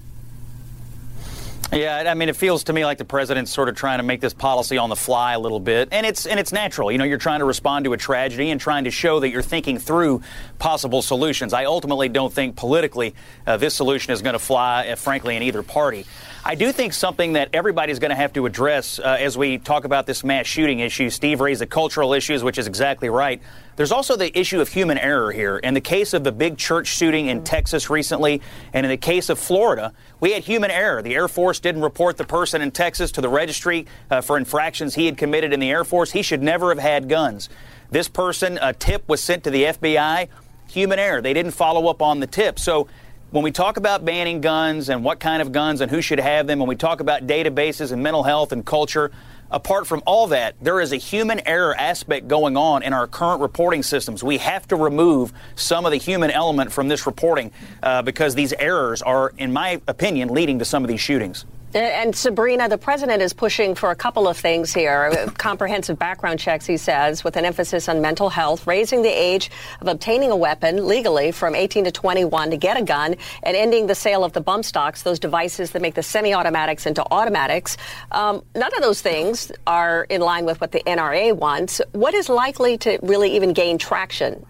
Yeah, 1.74 2.06
I 2.08 2.14
mean, 2.14 2.30
it 2.30 2.38
feels 2.38 2.64
to 2.66 2.74
me 2.74 2.86
like 2.86 2.98
the 2.98 3.06
president's 3.06 3.52
sort 3.52 3.68
of 3.68 3.76
trying 3.76 4.00
to 4.00 4.04
make 4.04 4.22
this 4.22 4.34
policy 4.34 4.78
on 4.78 4.90
the 4.90 4.96
fly 4.96 5.34
a 5.34 5.40
little 5.40 5.60
bit, 5.60 5.90
and 5.92 6.06
it's 6.06 6.26
and 6.26 6.40
it's 6.40 6.54
natural. 6.54 6.92
You 6.94 6.98
know, 6.98 7.04
you're 7.04 7.18
trying 7.18 7.40
to 7.40 7.46
respond 7.46 7.84
to 7.86 7.94
a 7.94 7.98
tragedy 7.98 8.52
and 8.52 8.62
trying 8.62 8.86
to 8.86 8.92
show 8.92 9.20
that 9.20 9.30
you're 9.30 9.42
thinking 9.42 9.78
through 9.78 10.22
possible 10.60 11.02
solutions. 11.02 11.52
I 11.52 11.66
ultimately 11.66 12.08
don't 12.08 12.32
think 12.32 12.56
politically 12.56 13.16
uh, 13.46 13.58
this 13.58 13.74
solution 13.74 14.14
is 14.14 14.22
going 14.22 14.34
to 14.34 14.40
fly, 14.40 14.88
uh, 14.88 14.96
frankly, 14.96 15.36
in 15.36 15.44
either 15.44 15.62
party. 15.62 16.06
I 16.46 16.56
do 16.56 16.72
think 16.72 16.94
something 16.94 17.34
that 17.34 17.50
everybody's 17.52 18.00
going 18.00 18.12
to 18.12 18.16
have 18.16 18.32
to 18.34 18.46
address 18.46 19.00
uh, 19.00 19.18
as 19.20 19.38
we 19.38 19.58
talk 19.58 19.84
about 19.84 20.06
this 20.06 20.24
mass 20.24 20.46
shooting 20.46 20.80
issue. 20.80 21.10
Steve 21.10 21.42
raised 21.42 21.60
the 21.60 21.68
cultural 21.68 22.14
issues, 22.14 22.46
which 22.46 22.58
is 22.58 22.68
exactly 22.68 23.10
right. 23.10 23.42
There's 23.78 23.92
also 23.92 24.16
the 24.16 24.38
issue 24.38 24.60
of 24.60 24.70
human 24.70 24.98
error 24.98 25.32
here. 25.32 25.58
In 25.58 25.76
the 25.76 25.82
case 25.82 26.16
of 26.16 26.24
the 26.24 26.32
big 26.32 26.58
church 26.58 26.88
shooting 26.88 27.28
in 27.28 27.44
Texas 27.44 27.92
recently, 27.92 28.42
and 28.74 28.88
in 28.88 28.90
the 28.90 28.98
case 28.98 29.30
of 29.30 29.38
Florida, 29.38 29.94
we 30.20 30.32
had 30.32 30.44
human 30.44 30.72
error. 30.72 31.04
The 31.04 31.14
Air 31.14 31.28
Force 31.28 31.60
didn't 31.60 31.84
report 31.84 32.18
the 32.18 32.24
person 32.24 32.64
in 32.64 32.72
Texas 32.72 33.12
to 33.12 33.22
the 33.22 33.30
registry 33.30 33.86
uh, 34.10 34.22
for 34.22 34.36
infractions 34.36 34.96
he 34.96 35.06
had 35.06 35.16
committed 35.16 35.54
in 35.54 35.60
the 35.60 35.70
Air 35.70 35.84
Force. 35.84 36.12
He 36.12 36.24
should 36.24 36.42
never 36.42 36.70
have 36.70 36.80
had 36.80 37.08
guns. 37.08 37.50
This 37.92 38.08
person, 38.08 38.58
a 38.64 38.74
tip 38.74 39.08
was 39.08 39.22
sent 39.22 39.44
to 39.44 39.52
the 39.52 39.66
FBI. 39.66 40.28
Human 40.70 40.98
error. 40.98 41.22
They 41.22 41.36
didn't 41.36 41.52
follow 41.52 41.88
up 41.88 42.02
on 42.02 42.20
the 42.20 42.28
tip. 42.28 42.58
So 42.58 42.88
when 43.32 43.44
we 43.44 43.52
talk 43.52 43.76
about 43.76 44.06
banning 44.06 44.40
guns 44.40 44.88
and 44.88 45.04
what 45.04 45.20
kind 45.20 45.42
of 45.42 45.52
guns 45.52 45.82
and 45.82 45.92
who 45.92 46.02
should 46.02 46.20
have 46.20 46.48
them, 46.48 46.60
when 46.60 46.70
we 46.70 46.78
talk 46.78 47.02
about 47.02 47.28
databases 47.28 47.92
and 47.92 48.02
mental 48.02 48.24
health 48.24 48.54
and 48.54 48.66
culture, 48.66 49.12
apart 49.52 49.86
from 49.86 50.02
all 50.06 50.28
that, 50.28 50.56
there 50.62 50.80
is 50.80 50.94
a 50.94 50.98
human 50.98 51.46
error 51.46 51.76
aspect 51.76 52.30
going 52.30 52.56
on 52.56 52.84
in 52.84 52.94
our 52.94 53.06
current 53.06 53.42
reporting 53.42 53.84
systems. 53.84 54.24
We 54.24 54.38
have 54.38 54.66
to 54.70 54.78
remove 54.78 55.34
some 55.56 55.86
of 55.86 55.92
the 55.92 55.98
human 55.98 56.32
element 56.32 56.72
from 56.72 56.88
this 56.88 57.06
reporting 57.06 57.52
uh, 57.84 58.02
because 58.02 58.34
these 58.34 58.54
errors 58.54 59.02
are, 59.02 59.34
in 59.38 59.52
my 59.52 59.82
opinion, 59.88 60.30
leading 60.30 60.60
to 60.60 60.66
some 60.66 60.86
of 60.86 60.88
these 60.88 61.02
shootings. 61.02 61.46
And 61.78 62.16
Sabrina, 62.16 62.68
the 62.68 62.80
president 62.80 63.22
is 63.22 63.34
pushing 63.34 63.76
for 63.76 63.92
a 63.92 63.96
couple 63.96 64.28
of 64.28 64.36
things 64.36 64.74
here. 64.74 65.12
Comprehensive 65.38 66.00
background 66.00 66.40
checks, 66.40 66.66
he 66.66 66.76
says, 66.76 67.24
with 67.24 67.38
an 67.38 67.46
emphasis 67.46 67.88
on 67.88 68.02
mental 68.02 68.30
health, 68.30 68.66
raising 68.66 69.04
the 69.04 69.10
age 69.10 69.52
of 69.80 69.88
obtaining 69.88 70.32
a 70.32 70.36
weapon 70.36 70.88
legally 70.88 71.32
from 71.32 71.54
18 71.54 71.84
to 71.84 71.92
21 71.92 72.50
to 72.50 72.58
get 72.58 72.78
a 72.78 72.84
gun, 72.84 73.16
and 73.44 73.56
ending 73.56 73.86
the 73.86 73.94
sale 73.94 74.24
of 74.24 74.34
the 74.34 74.42
bump 74.42 74.66
stocks, 74.66 75.04
those 75.04 75.20
devices 75.20 75.70
that 75.70 75.84
make 75.84 75.94
the 75.94 76.02
semi 76.02 76.34
automatics 76.34 76.88
into 76.88 77.04
automatics. 77.12 77.78
Um, 78.12 78.44
none 78.56 78.74
of 78.74 78.82
those 78.82 79.04
things 79.04 79.52
are 79.68 80.06
in 80.06 80.22
line 80.22 80.46
with 80.46 80.60
what 80.60 80.72
the 80.72 80.82
NRA 80.88 81.38
wants. 81.38 81.80
What 81.92 82.16
is 82.16 82.28
likely 82.28 82.80
to 82.80 82.98
really 83.04 83.36
even 83.36 83.54
gain 83.54 83.78
traction 83.78 84.44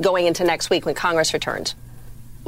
going 0.00 0.26
into 0.26 0.44
next 0.44 0.70
week 0.70 0.86
when 0.86 0.94
Congress 0.94 1.34
returns? 1.34 1.74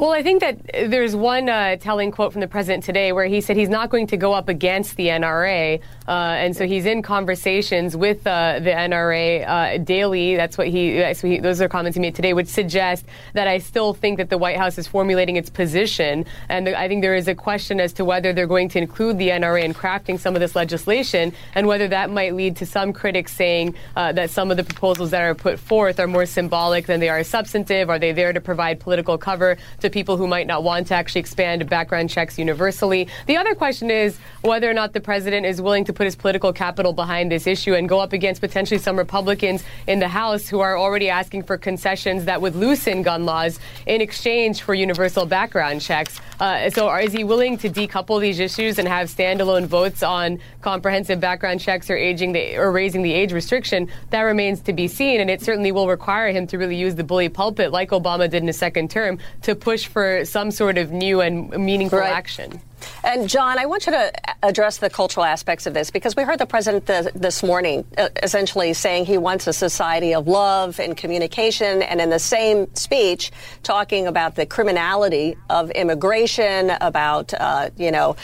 Well, 0.01 0.09
I 0.09 0.23
think 0.23 0.41
that 0.41 0.57
there's 0.89 1.15
one 1.15 1.47
uh, 1.47 1.75
telling 1.75 2.09
quote 2.09 2.31
from 2.31 2.41
the 2.41 2.47
president 2.47 2.83
today 2.83 3.11
where 3.11 3.27
he 3.27 3.39
said 3.39 3.55
he's 3.55 3.69
not 3.69 3.91
going 3.91 4.07
to 4.07 4.17
go 4.17 4.33
up 4.33 4.49
against 4.49 4.95
the 4.95 5.09
NRA. 5.09 5.79
Uh, 6.07 6.11
and 6.11 6.57
so 6.57 6.65
he's 6.65 6.87
in 6.87 7.03
conversations 7.03 7.95
with 7.95 8.25
uh, 8.25 8.57
the 8.63 8.71
NRA 8.71 9.47
uh, 9.47 9.77
daily. 9.77 10.35
That's 10.35 10.57
what 10.57 10.69
he, 10.69 11.03
he, 11.21 11.37
those 11.37 11.61
are 11.61 11.69
comments 11.69 11.97
he 11.97 12.01
made 12.01 12.15
today, 12.15 12.33
which 12.33 12.47
suggest 12.47 13.05
that 13.33 13.47
I 13.47 13.59
still 13.59 13.93
think 13.93 14.17
that 14.17 14.31
the 14.31 14.39
White 14.39 14.57
House 14.57 14.79
is 14.79 14.87
formulating 14.87 15.35
its 15.35 15.51
position. 15.51 16.25
And 16.49 16.65
the, 16.65 16.79
I 16.79 16.87
think 16.87 17.03
there 17.03 17.13
is 17.13 17.27
a 17.27 17.35
question 17.35 17.79
as 17.79 17.93
to 17.93 18.03
whether 18.03 18.33
they're 18.33 18.47
going 18.47 18.69
to 18.69 18.79
include 18.79 19.19
the 19.19 19.29
NRA 19.29 19.63
in 19.63 19.75
crafting 19.75 20.19
some 20.19 20.33
of 20.33 20.39
this 20.39 20.55
legislation 20.55 21.31
and 21.53 21.67
whether 21.67 21.87
that 21.89 22.09
might 22.09 22.33
lead 22.33 22.55
to 22.55 22.65
some 22.65 22.91
critics 22.91 23.33
saying 23.33 23.75
uh, 23.95 24.11
that 24.13 24.31
some 24.31 24.49
of 24.49 24.57
the 24.57 24.63
proposals 24.63 25.11
that 25.11 25.21
are 25.21 25.35
put 25.35 25.59
forth 25.59 25.99
are 25.99 26.07
more 26.07 26.25
symbolic 26.25 26.87
than 26.87 26.99
they 26.99 27.09
are 27.09 27.23
substantive. 27.23 27.87
Are 27.91 27.99
they 27.99 28.13
there 28.13 28.33
to 28.33 28.41
provide 28.41 28.79
political 28.79 29.19
cover 29.19 29.59
to 29.81 29.90
people 29.91 30.17
who 30.17 30.27
might 30.27 30.47
not 30.47 30.63
want 30.63 30.87
to 30.87 30.95
actually 30.95 31.19
expand 31.19 31.69
background 31.69 32.09
checks 32.09 32.37
universally. 32.39 33.07
The 33.27 33.37
other 33.37 33.55
question 33.55 33.91
is 33.91 34.17
whether 34.41 34.69
or 34.69 34.73
not 34.73 34.93
the 34.93 35.01
president 35.01 35.45
is 35.45 35.61
willing 35.61 35.85
to 35.85 35.93
put 35.93 36.05
his 36.05 36.15
political 36.15 36.53
capital 36.53 36.93
behind 36.93 37.31
this 37.31 37.47
issue 37.47 37.73
and 37.73 37.87
go 37.87 37.99
up 37.99 38.13
against 38.13 38.41
potentially 38.41 38.79
some 38.79 38.97
Republicans 38.97 39.63
in 39.87 39.99
the 39.99 40.07
House 40.07 40.47
who 40.47 40.59
are 40.59 40.77
already 40.77 41.09
asking 41.09 41.43
for 41.43 41.57
concessions 41.57 42.25
that 42.25 42.41
would 42.41 42.55
loosen 42.55 43.01
gun 43.01 43.25
laws 43.25 43.59
in 43.85 44.01
exchange 44.01 44.61
for 44.61 44.73
universal 44.73 45.25
background 45.25 45.81
checks. 45.81 46.19
Uh, 46.39 46.71
so, 46.71 46.91
is 46.95 47.13
he 47.13 47.23
willing 47.23 47.55
to 47.55 47.69
decouple 47.69 48.19
these 48.19 48.39
issues 48.39 48.79
and 48.79 48.87
have 48.87 49.07
standalone 49.09 49.67
votes 49.67 50.01
on 50.01 50.39
comprehensive 50.61 51.19
background 51.19 51.59
checks 51.59 51.87
or 51.87 51.95
aging 51.95 52.31
the, 52.31 52.57
or 52.57 52.71
raising 52.71 53.03
the 53.03 53.13
age 53.13 53.31
restriction? 53.31 53.87
That 54.09 54.21
remains 54.21 54.59
to 54.61 54.73
be 54.73 54.87
seen, 54.87 55.21
and 55.21 55.29
it 55.29 55.41
certainly 55.43 55.71
will 55.71 55.87
require 55.87 56.31
him 56.31 56.47
to 56.47 56.57
really 56.57 56.75
use 56.75 56.95
the 56.95 57.03
bully 57.03 57.29
pulpit 57.29 57.71
like 57.71 57.91
Obama 57.91 58.27
did 58.27 58.41
in 58.41 58.47
his 58.47 58.57
second 58.57 58.89
term 58.89 59.19
to 59.43 59.55
push 59.71 59.87
for 59.87 60.25
some 60.25 60.51
sort 60.51 60.77
of 60.77 60.91
new 60.91 61.21
and 61.21 61.49
meaningful 61.51 61.99
right. 61.99 62.11
action. 62.11 62.59
And 63.05 63.29
John, 63.29 63.57
I 63.57 63.67
want 63.67 63.85
you 63.85 63.93
to 63.93 64.11
address 64.43 64.79
the 64.79 64.89
cultural 64.89 65.23
aspects 65.23 65.65
of 65.65 65.73
this 65.73 65.91
because 65.91 66.13
we 66.13 66.23
heard 66.23 66.39
the 66.39 66.45
president 66.45 66.87
the, 66.87 67.09
this 67.15 67.41
morning 67.41 67.85
uh, 67.97 68.09
essentially 68.21 68.73
saying 68.73 69.05
he 69.05 69.17
wants 69.17 69.47
a 69.47 69.53
society 69.53 70.13
of 70.13 70.27
love 70.27 70.77
and 70.77 70.97
communication, 70.97 71.83
and 71.83 72.01
in 72.01 72.09
the 72.09 72.19
same 72.19 72.67
speech, 72.75 73.31
talking 73.63 74.07
about 74.07 74.35
the 74.35 74.45
criminality 74.45 75.37
of 75.49 75.71
immigration, 75.71 76.71
about 76.81 77.33
uh, 77.33 77.69
you 77.77 77.91
know 77.91 78.17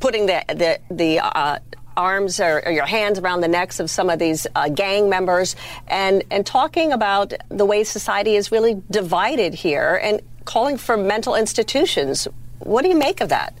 putting 0.00 0.24
the 0.24 0.42
the 0.48 0.80
the 0.90 1.18
uh, 1.20 1.58
arms 1.96 2.40
or, 2.40 2.62
or, 2.66 2.72
your 2.72 2.86
hands 2.86 3.18
around 3.18 3.40
the 3.40 3.48
necks 3.48 3.78
of 3.78 3.88
some 3.88 4.10
of 4.10 4.18
these 4.18 4.46
uh, 4.56 4.68
gang 4.68 5.08
members 5.08 5.54
and, 5.86 6.24
and 6.30 6.44
talking 6.44 6.92
about 6.92 7.32
the 7.50 7.64
way 7.64 7.84
society 7.84 8.34
is 8.34 8.50
really 8.50 8.82
divided 8.90 9.54
here 9.54 10.00
and 10.02 10.20
calling 10.44 10.76
for 10.76 10.96
mental 10.96 11.34
institutions. 11.34 12.28
What 12.58 12.82
do 12.82 12.88
you 12.88 12.96
make 12.96 13.20
of 13.20 13.28
that? 13.30 13.54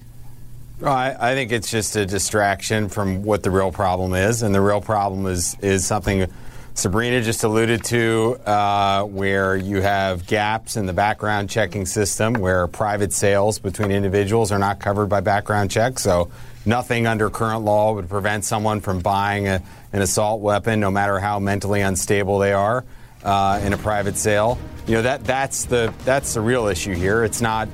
I, 0.82 1.30
I, 1.30 1.34
think 1.34 1.52
it's 1.52 1.70
just 1.70 1.94
a 1.96 2.04
distraction 2.04 2.88
from 2.88 3.22
what 3.22 3.42
the 3.42 3.50
real 3.50 3.70
problem 3.70 4.12
is, 4.12 4.42
and 4.42 4.54
the 4.54 4.60
real 4.60 4.80
problem 4.80 5.26
is 5.26 5.56
is 5.60 5.86
something 5.86 6.28
Sabrina 6.74 7.22
just 7.22 7.44
alluded 7.44 7.84
to, 7.84 8.36
uh, 8.44 9.04
where 9.04 9.56
you 9.56 9.80
have 9.80 10.26
gaps 10.26 10.76
in 10.76 10.86
the 10.86 10.92
background 10.92 11.48
checking 11.48 11.86
system, 11.86 12.34
where 12.34 12.66
private 12.66 13.12
sales 13.12 13.60
between 13.60 13.92
individuals 13.92 14.50
are 14.50 14.58
not 14.58 14.80
covered 14.80 15.06
by 15.06 15.20
background 15.20 15.70
checks. 15.70 16.02
So 16.02 16.32
nothing 16.66 17.06
under 17.06 17.30
current 17.30 17.64
law 17.64 17.94
would 17.94 18.08
prevent 18.08 18.44
someone 18.44 18.80
from 18.80 18.98
buying 18.98 19.46
a, 19.46 19.62
an 19.92 20.02
assault 20.02 20.40
weapon, 20.40 20.80
no 20.80 20.90
matter 20.90 21.20
how 21.20 21.38
mentally 21.38 21.80
unstable 21.80 22.40
they 22.40 22.52
are, 22.52 22.84
uh, 23.24 23.60
in 23.62 23.72
a 23.72 23.78
private 23.78 24.16
sale. 24.16 24.58
You 24.86 24.96
know 24.96 25.02
that 25.02 25.24
that's 25.24 25.64
the 25.64 25.94
that's 26.04 26.34
the 26.34 26.42
real 26.42 26.66
issue 26.66 26.92
here. 26.92 27.24
It's 27.24 27.40
not 27.40 27.68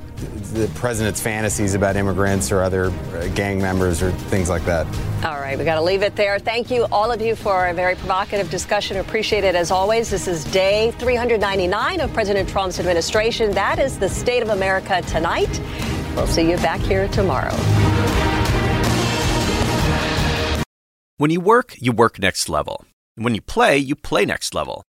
the 0.53 0.71
president's 0.75 1.19
fantasies 1.19 1.73
about 1.73 1.97
immigrants 1.97 2.53
or 2.53 2.61
other 2.61 2.85
uh, 2.85 3.27
gang 3.35 3.61
members 3.61 4.01
or 4.01 4.11
things 4.11 4.49
like 4.49 4.63
that. 4.63 4.85
All 5.25 5.39
right, 5.39 5.57
we 5.57 5.65
got 5.65 5.75
to 5.75 5.81
leave 5.81 6.03
it 6.03 6.15
there. 6.15 6.39
Thank 6.39 6.71
you, 6.71 6.85
all 6.89 7.11
of 7.11 7.21
you, 7.21 7.35
for 7.35 7.67
a 7.67 7.73
very 7.73 7.95
provocative 7.95 8.49
discussion. 8.49 8.95
Appreciate 8.95 9.43
it 9.43 9.55
as 9.55 9.71
always. 9.71 10.09
This 10.09 10.25
is 10.27 10.45
day 10.45 10.91
399 10.99 11.99
of 11.99 12.13
President 12.13 12.47
Trump's 12.47 12.79
administration. 12.79 13.51
That 13.51 13.77
is 13.77 13.99
the 13.99 14.07
state 14.07 14.41
of 14.41 14.49
America 14.49 15.01
tonight. 15.01 15.61
We'll 16.15 16.27
see 16.27 16.49
you 16.49 16.55
back 16.57 16.79
here 16.79 17.09
tomorrow. 17.09 17.53
When 21.17 21.29
you 21.29 21.41
work, 21.41 21.75
you 21.77 21.91
work 21.91 22.19
next 22.19 22.47
level. 22.47 22.85
And 23.17 23.25
when 23.25 23.35
you 23.35 23.41
play, 23.41 23.77
you 23.77 23.95
play 23.95 24.25
next 24.25 24.55
level. 24.55 24.85